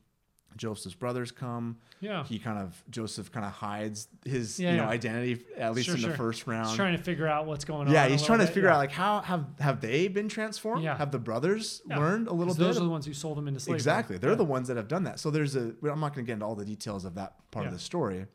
Joseph's 0.56 0.94
brothers 0.94 1.30
come. 1.30 1.76
Yeah. 2.00 2.24
He 2.24 2.38
kind 2.38 2.58
of 2.58 2.82
Joseph 2.90 3.30
kind 3.30 3.44
of 3.46 3.52
hides 3.52 4.08
his 4.24 4.58
Yeah, 4.58 4.70
you 4.72 4.76
know 4.78 4.82
yeah. 4.84 4.88
identity 4.88 5.44
at 5.56 5.74
least 5.74 5.86
Sure, 5.86 5.94
in 5.96 6.00
the 6.02 6.08
sure. 6.08 6.16
first 6.16 6.46
round. 6.46 6.68
He's 6.68 6.76
trying 6.76 6.96
to 6.96 7.02
figure 7.02 7.26
out 7.28 7.46
what's 7.46 7.64
going 7.64 7.86
on. 7.88 7.92
yeah, 7.94 8.08
he's 8.08 8.22
trying 8.24 8.38
to 8.40 8.46
bit, 8.46 8.54
figure 8.54 8.68
yeah. 8.68 8.74
out 8.74 8.78
like 8.78 8.92
how 8.92 9.20
have 9.20 9.46
have 9.60 9.80
they 9.80 10.08
been 10.08 10.28
transformed? 10.28 10.82
Yeah. 10.82 10.96
Have 10.96 11.10
the 11.12 11.18
brothers 11.18 11.82
Yeah. 11.88 11.98
learned 11.98 12.28
a 12.28 12.32
little 12.32 12.54
bit? 12.54 12.60
Those 12.60 12.76
are 12.78 12.84
the 12.84 12.88
ones 12.88 13.06
who 13.06 13.14
sold 13.14 13.38
him 13.38 13.46
into 13.48 13.60
slavery. 13.60 13.76
Exactly. 13.76 14.18
They're 14.18 14.30
Yeah. 14.30 14.36
the 14.36 14.44
ones 14.44 14.68
that 14.68 14.76
have 14.76 14.88
done 14.88 15.04
that. 15.04 15.20
So 15.20 15.30
there's 15.30 15.54
a, 15.56 15.74
I'm 15.82 16.00
not 16.00 16.14
going 16.14 16.24
to 16.24 16.30
get 16.30 16.34
into 16.34 16.46
all 16.46 16.54
the 16.56 16.64
details 16.64 17.04
of 17.04 17.14
that 17.16 17.34
part 17.50 17.64
Yeah. 17.64 17.68
of 17.68 17.74
the 17.74 17.80
story, 17.80 18.26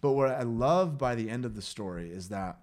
but 0.00 0.12
what 0.12 0.30
I 0.30 0.42
love 0.42 0.98
by 0.98 1.14
the 1.14 1.28
end 1.30 1.44
of 1.44 1.54
the 1.54 1.62
story 1.62 2.10
is 2.10 2.28
that 2.28 2.58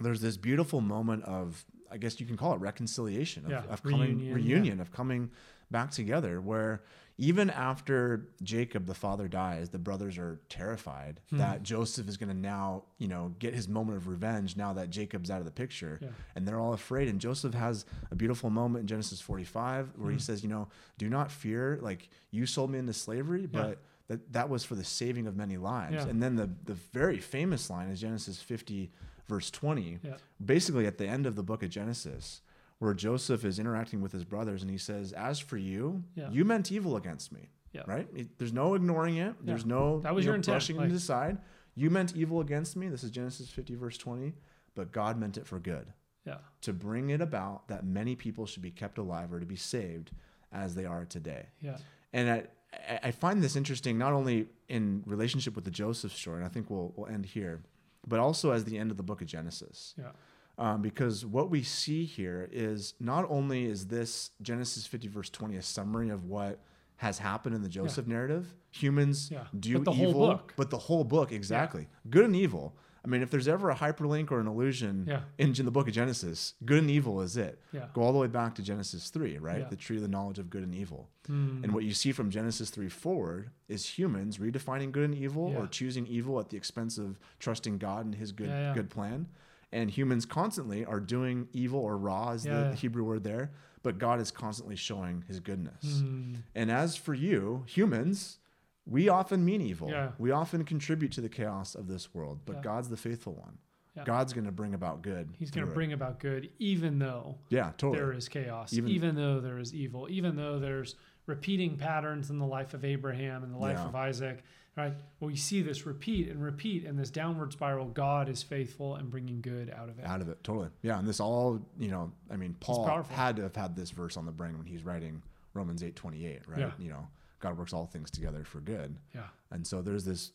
there's 0.00 0.20
this 0.20 0.36
beautiful 0.36 0.80
moment 0.80 1.22
of, 1.24 1.64
I 1.90 1.96
guess 1.98 2.18
you 2.18 2.26
can 2.26 2.36
call 2.36 2.54
it 2.54 2.60
reconciliation, 2.60 3.44
of, 3.44 3.50
Yeah. 3.50 3.62
of 3.68 3.82
coming, 3.82 4.18
Reunion, 4.18 4.34
reunion, 4.34 4.80
of 4.80 4.90
coming 4.90 5.30
back 5.70 5.90
together, 5.90 6.40
where 6.40 6.82
even 7.22 7.50
after 7.50 8.26
Jacob, 8.42 8.84
the 8.86 8.94
father, 8.94 9.28
dies, 9.28 9.68
the 9.70 9.78
brothers 9.78 10.18
are 10.18 10.40
terrified 10.48 11.20
Hmm. 11.30 11.38
that 11.38 11.62
Joseph 11.62 12.08
is 12.08 12.16
going 12.16 12.30
to 12.30 12.34
now, 12.36 12.82
you 12.98 13.06
know, 13.06 13.32
get 13.38 13.54
his 13.54 13.68
moment 13.68 13.96
of 13.96 14.08
revenge 14.08 14.56
now 14.56 14.72
that 14.72 14.90
Jacob's 14.90 15.30
out 15.30 15.38
of 15.38 15.44
the 15.44 15.52
picture 15.52 16.00
Yeah. 16.02 16.08
and 16.34 16.48
they're 16.48 16.58
all 16.58 16.72
afraid. 16.72 17.06
And 17.06 17.20
Joseph 17.20 17.54
has 17.54 17.84
a 18.10 18.16
beautiful 18.16 18.50
moment 18.50 18.80
in 18.82 18.86
Genesis 18.88 19.20
45 19.20 19.92
where 19.96 20.10
he 20.10 20.16
Mhm. 20.16 20.20
says, 20.20 20.42
you 20.42 20.48
know, 20.48 20.66
do 20.98 21.08
not 21.08 21.30
fear, 21.30 21.78
like 21.80 22.08
you 22.32 22.44
sold 22.44 22.72
me 22.72 22.80
into 22.80 22.92
slavery, 22.92 23.46
but 23.46 23.78
that, 24.08 24.32
that 24.32 24.48
was 24.48 24.64
for 24.64 24.74
the 24.74 24.82
saving 24.84 25.28
of 25.28 25.36
many 25.36 25.56
lives. 25.56 25.94
Yeah. 26.04 26.08
And 26.08 26.20
then 26.20 26.34
the, 26.34 26.50
the 26.64 26.74
very 26.74 27.18
famous 27.20 27.70
line 27.70 27.88
is 27.88 28.00
Genesis 28.00 28.42
50, 28.42 28.90
verse 29.28 29.48
20, 29.48 30.00
Yeah. 30.02 30.16
basically 30.44 30.86
at 30.88 30.98
the 30.98 31.06
end 31.06 31.26
of 31.26 31.36
the 31.36 31.44
book 31.44 31.62
of 31.62 31.70
Genesis, 31.70 32.40
where 32.82 32.94
Joseph 32.94 33.44
is 33.44 33.60
interacting 33.60 34.00
with 34.00 34.10
his 34.10 34.24
brothers 34.24 34.60
and 34.62 34.70
he 34.70 34.76
says, 34.76 35.12
as 35.12 35.38
for 35.38 35.56
you, 35.56 36.02
Yeah. 36.16 36.28
you 36.30 36.44
meant 36.44 36.72
evil 36.72 36.96
against 36.96 37.30
me. 37.30 37.48
Yeah. 37.72 37.82
Right? 37.86 38.08
It- 38.12 38.38
there's 38.38 38.52
no 38.52 38.74
ignoring 38.74 39.16
it. 39.18 39.34
There's 39.46 39.64
no 39.64 40.00
That 40.00 40.14
was 40.16 40.24
you 40.24 40.30
your 40.30 40.34
know, 40.34 40.40
intent, 40.40 40.54
brushing 40.54 40.76
like- 40.78 40.90
it 40.90 40.94
aside. 40.96 41.38
You 41.76 41.90
meant 41.90 42.16
evil 42.16 42.40
against 42.40 42.76
me. 42.76 42.88
This 42.88 43.04
is 43.04 43.10
Genesis 43.12 43.48
50, 43.50 43.76
verse 43.76 43.96
20. 43.96 44.34
But 44.74 44.90
God 44.90 45.16
meant 45.16 45.36
it 45.38 45.46
for 45.46 45.60
good 45.60 45.92
Yeah. 46.24 46.38
to 46.62 46.72
bring 46.72 47.10
it 47.10 47.20
about 47.20 47.68
that 47.68 47.84
many 47.86 48.16
people 48.16 48.46
should 48.46 48.62
be 48.62 48.72
kept 48.72 48.98
alive 48.98 49.32
or 49.32 49.38
to 49.38 49.46
be 49.46 49.56
saved 49.56 50.10
as 50.50 50.74
they 50.74 50.84
are 50.84 51.04
today. 51.04 51.50
Yeah. 51.60 51.78
And 52.12 52.28
I, 52.28 52.46
I- 52.74 53.00
I 53.04 53.10
find 53.12 53.42
this 53.44 53.54
interesting 53.54 53.96
not 53.96 54.12
only 54.12 54.48
in 54.68 55.04
relationship 55.06 55.54
with 55.54 55.64
the 55.64 55.70
Joseph 55.70 56.12
story, 56.16 56.38
and 56.38 56.44
I 56.44 56.48
think 56.48 56.68
we'll, 56.68 56.92
we'll 56.96 57.06
end 57.06 57.26
here, 57.26 57.62
but 58.06 58.18
also 58.18 58.50
as 58.50 58.64
the 58.64 58.76
end 58.76 58.90
of 58.90 58.96
the 58.96 59.02
book 59.04 59.20
of 59.22 59.28
Genesis. 59.28 59.94
Yeah. 59.96 60.10
Um, 60.58 60.82
because 60.82 61.24
what 61.24 61.50
we 61.50 61.62
see 61.62 62.04
here 62.04 62.48
is 62.52 62.94
not 63.00 63.26
only 63.30 63.64
is 63.64 63.86
this 63.86 64.30
Genesis 64.42 64.86
50, 64.86 65.08
verse 65.08 65.30
20, 65.30 65.56
a 65.56 65.62
summary 65.62 66.10
of 66.10 66.24
what 66.24 66.60
has 66.96 67.18
happened 67.18 67.54
in 67.54 67.62
the 67.62 67.68
Joseph 67.68 68.06
narrative, 68.06 68.54
humans 68.70 69.30
Yeah. 69.30 69.46
do 69.58 69.80
But 69.80 69.94
evil, 69.96 70.42
but 70.56 70.70
the 70.70 70.78
whole 70.78 71.04
book, 71.04 71.32
exactly. 71.32 71.88
Good 72.08 72.26
and 72.26 72.36
evil. 72.36 72.76
I 73.04 73.08
mean, 73.08 73.20
if 73.22 73.30
there's 73.32 73.48
ever 73.48 73.68
a 73.70 73.74
hyperlink 73.74 74.30
or 74.30 74.38
an 74.38 74.46
allusion 74.46 75.06
Yeah. 75.08 75.22
in 75.36 75.52
the 75.54 75.72
book 75.72 75.88
of 75.88 75.94
Genesis, 75.94 76.54
good 76.64 76.78
and 76.82 76.90
evil 76.90 77.20
is 77.22 77.36
it. 77.36 77.58
Yeah. 77.72 77.88
Go 77.94 78.02
all 78.02 78.12
the 78.12 78.18
way 78.20 78.28
back 78.28 78.54
to 78.56 78.62
Genesis 78.62 79.10
3, 79.10 79.38
right? 79.38 79.60
Yeah. 79.62 79.68
The 79.68 79.74
tree 79.74 79.96
of 79.96 80.02
the 80.02 80.08
knowledge 80.08 80.38
of 80.38 80.48
good 80.50 80.62
and 80.62 80.72
evil. 80.72 81.10
Mm. 81.28 81.64
And 81.64 81.74
what 81.74 81.82
you 81.82 81.94
see 81.94 82.12
from 82.12 82.30
Genesis 82.30 82.70
3 82.70 82.88
forward 82.88 83.50
is 83.68 83.98
humans 83.98 84.38
redefining 84.38 84.92
good 84.92 85.04
and 85.06 85.14
evil 85.16 85.50
Yeah. 85.50 85.58
or 85.62 85.66
choosing 85.66 86.06
evil 86.06 86.38
at 86.38 86.50
the 86.50 86.56
expense 86.56 86.96
of 86.98 87.18
trusting 87.40 87.78
God 87.78 88.04
and 88.04 88.14
his 88.14 88.30
good 88.30 88.46
Yeah, 88.48 88.68
yeah. 88.68 88.74
good 88.74 88.90
plan. 88.90 89.26
And 89.72 89.90
humans 89.90 90.26
constantly 90.26 90.84
are 90.84 91.00
doing 91.00 91.48
evil 91.52 91.80
or 91.80 91.96
raw 91.96 92.32
is 92.32 92.44
Yeah, 92.44 92.68
the. 92.70 92.74
Hebrew 92.74 93.04
word 93.04 93.24
there, 93.24 93.52
but 93.82 93.98
God 93.98 94.20
is 94.20 94.30
constantly 94.30 94.76
showing 94.76 95.24
his 95.26 95.40
goodness. 95.40 95.84
Mm. 96.02 96.36
And 96.54 96.70
as 96.70 96.96
for 96.96 97.14
you, 97.14 97.64
humans, 97.66 98.38
we 98.86 99.08
often 99.08 99.44
mean 99.44 99.60
evil. 99.62 99.88
Yeah. 99.88 100.10
We 100.18 100.30
often 100.30 100.64
contribute 100.64 101.12
to 101.12 101.20
the 101.22 101.28
chaos 101.30 101.74
of 101.74 101.86
this 101.88 102.12
world, 102.14 102.40
but 102.44 102.56
Yeah. 102.56 102.62
God's 102.62 102.88
the 102.90 102.96
faithful 102.96 103.34
one. 103.34 103.58
God's 104.06 104.32
going 104.32 104.46
to 104.46 104.52
bring 104.52 104.72
about 104.72 105.02
good. 105.02 105.34
He's 105.38 105.50
going 105.50 105.66
to 105.66 105.70
it. 105.70 105.74
bring 105.74 105.92
about 105.92 106.18
good, 106.18 106.48
even 106.58 106.98
though 106.98 107.36
Yeah, 107.50 107.72
totally. 107.76 107.98
there 107.98 108.12
is 108.14 108.26
chaos, 108.28 108.72
Even- 108.72 108.90
even, 108.90 109.14
though 109.16 109.38
there 109.40 109.58
is 109.58 109.74
evil, 109.74 110.06
even 110.10 110.34
though 110.36 110.58
there's 110.58 110.96
repeating 111.26 111.76
patterns 111.76 112.30
in 112.30 112.38
the 112.38 112.46
life 112.46 112.72
of 112.72 112.84
Abraham 112.86 113.44
and 113.44 113.52
the 113.52 113.58
life 113.58 113.78
of 113.78 113.94
Isaac. 113.94 114.42
Right? 114.76 114.94
Well, 115.20 115.28
we 115.28 115.36
see 115.36 115.60
this 115.60 115.84
repeat 115.84 116.28
and 116.30 116.42
repeat 116.42 116.84
in 116.84 116.96
this 116.96 117.10
downward 117.10 117.52
spiral. 117.52 117.84
God 117.86 118.30
is 118.30 118.42
faithful 118.42 118.94
and 118.96 119.10
bringing 119.10 119.42
good 119.42 119.68
out 119.70 119.90
of 119.90 119.98
it. 119.98 120.04
out 120.06 120.20
of 120.22 120.28
it 120.30 120.42
totally 120.42 120.68
yeah 120.80 120.98
and 120.98 121.06
this 121.06 121.20
all 121.20 121.60
you 121.78 121.88
know 121.90 122.10
i 122.30 122.36
mean 122.36 122.56
paul 122.60 122.86
had 123.10 123.36
to 123.36 123.42
have 123.42 123.54
had 123.54 123.76
this 123.76 123.90
verse 123.90 124.16
on 124.16 124.24
the 124.24 124.32
brain 124.32 124.56
when 124.56 124.66
he's 124.66 124.82
writing 124.84 125.20
romans 125.52 125.82
8 125.82 125.94
28 125.94 126.40
right 126.48 126.58
Yeah. 126.58 126.70
you 126.78 126.88
know 126.88 127.06
god 127.40 127.58
works 127.58 127.72
all 127.74 127.86
things 127.86 128.10
together 128.10 128.44
for 128.44 128.60
good 128.60 128.96
Yeah. 129.14 129.24
and 129.50 129.66
so 129.66 129.82
there's 129.82 130.04
this 130.04 130.32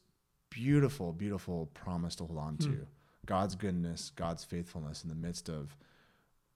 beautiful 0.52 1.13
beautiful 1.13 1.65
promise 1.73 2.15
to 2.17 2.26
hold 2.26 2.38
on 2.38 2.58
to 2.58 2.67
Hmm. 2.69 2.84
god's 3.26 3.56
goodness 3.56 4.12
god's 4.15 4.43
faithfulness 4.43 5.02
in 5.04 5.10
the 5.10 5.15
midst 5.15 5.50
of 5.50 5.76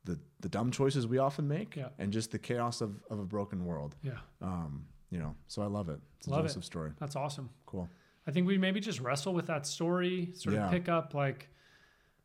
the 0.05 0.19
the 0.39 0.49
dumb 0.49 0.71
choices 0.71 1.07
we 1.07 1.17
often 1.17 1.47
make 1.47 1.75
Yeah. 1.75 1.89
and 1.97 2.13
just 2.13 2.31
the 2.31 2.39
chaos 2.39 2.81
of, 2.81 3.01
of 3.09 3.19
a 3.19 3.25
broken 3.25 3.65
world 3.65 3.95
Yeah. 4.03 4.19
um 4.41 4.85
you 5.11 5.19
know 5.19 5.35
so 5.47 5.61
i 5.61 5.65
love 5.67 5.89
it 5.89 5.99
it's 6.17 6.27
a 6.27 6.31
Love 6.31 6.45
it. 6.45 6.47
joseph 6.47 6.63
story 6.65 6.91
That's 6.99 7.15
awesome. 7.15 7.49
cool 7.65 7.89
I 8.27 8.29
think 8.31 8.45
we 8.45 8.55
maybe 8.59 8.79
just 8.79 8.99
wrestle 8.99 9.33
with 9.33 9.47
that 9.47 9.65
story, 9.65 10.29
sort 10.35 10.53
Yeah. 10.55 10.65
of 10.65 10.71
pick 10.71 10.87
up 10.87 11.15
like 11.15 11.49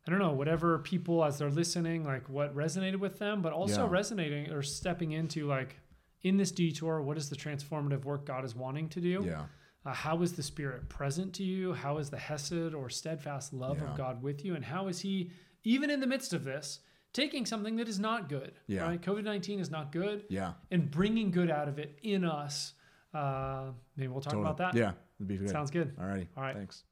I 0.05 0.11
don't 0.11 0.19
know, 0.19 0.31
whatever 0.31 0.77
people 0.79 1.25
as 1.25 1.37
they're 1.39 1.49
listening, 1.49 2.05
like 2.05 2.29
what 2.29 2.55
resonated 2.55 2.97
with 2.99 3.17
them, 3.19 3.41
but 3.41 3.51
also 3.51 3.85
Yeah. 3.85 3.91
resonating 3.91 4.51
or 4.51 4.61
stepping 4.61 5.11
into 5.13 5.47
like 5.47 5.79
in 6.21 6.37
this 6.37 6.51
detour, 6.51 7.01
what 7.01 7.17
is 7.17 7.29
the 7.31 7.35
transformative 7.35 8.05
work 8.05 8.25
God 8.25 8.45
is 8.45 8.55
wanting 8.55 8.89
to 8.89 9.01
do? 9.01 9.23
yeah 9.25 9.45
Uh, 9.85 9.93
how 9.93 10.21
is 10.21 10.33
the 10.33 10.43
Spirit 10.43 10.87
present 10.87 11.33
to 11.33 11.43
you? 11.43 11.73
How 11.73 11.97
is 11.97 12.09
the 12.11 12.17
Hesed 12.19 12.73
or 12.75 12.89
steadfast 12.89 13.51
love 13.53 13.79
Yeah. 13.79 13.89
of 13.91 13.97
God 13.97 14.21
with 14.21 14.45
you? 14.45 14.53
And 14.55 14.63
how 14.65 14.87
is 14.89 14.99
He, 14.99 15.31
even 15.63 15.89
in 15.89 15.99
the 15.99 16.07
midst 16.07 16.31
of 16.33 16.43
this, 16.43 16.79
taking 17.13 17.45
something 17.45 17.75
that 17.77 17.87
is 17.89 17.99
not 17.99 18.29
good? 18.29 18.53
Yeah. 18.67 18.83
Right? 18.83 19.01
COVID 19.01 19.23
19 19.23 19.59
is 19.59 19.71
not 19.71 19.91
good 19.91 20.25
yeah 20.29 20.53
and 20.71 20.91
bringing 20.91 21.31
good 21.31 21.49
out 21.49 21.67
of 21.67 21.79
it 21.79 21.97
in 22.03 22.23
us. 22.23 22.73
Uh, 23.13 23.71
maybe 23.95 24.07
we'll 24.09 24.21
talk 24.21 24.33
totally. 24.33 24.45
about 24.49 24.57
that. 24.57 24.75
yeah 24.75 24.91
it'd 25.19 25.27
be 25.27 25.37
good 25.37 25.49
Sounds 25.49 25.71
good. 25.71 25.93
all 25.99 26.05
righty 26.05 26.27
All 26.37 26.43
right. 26.43 26.55
thanks 26.55 26.83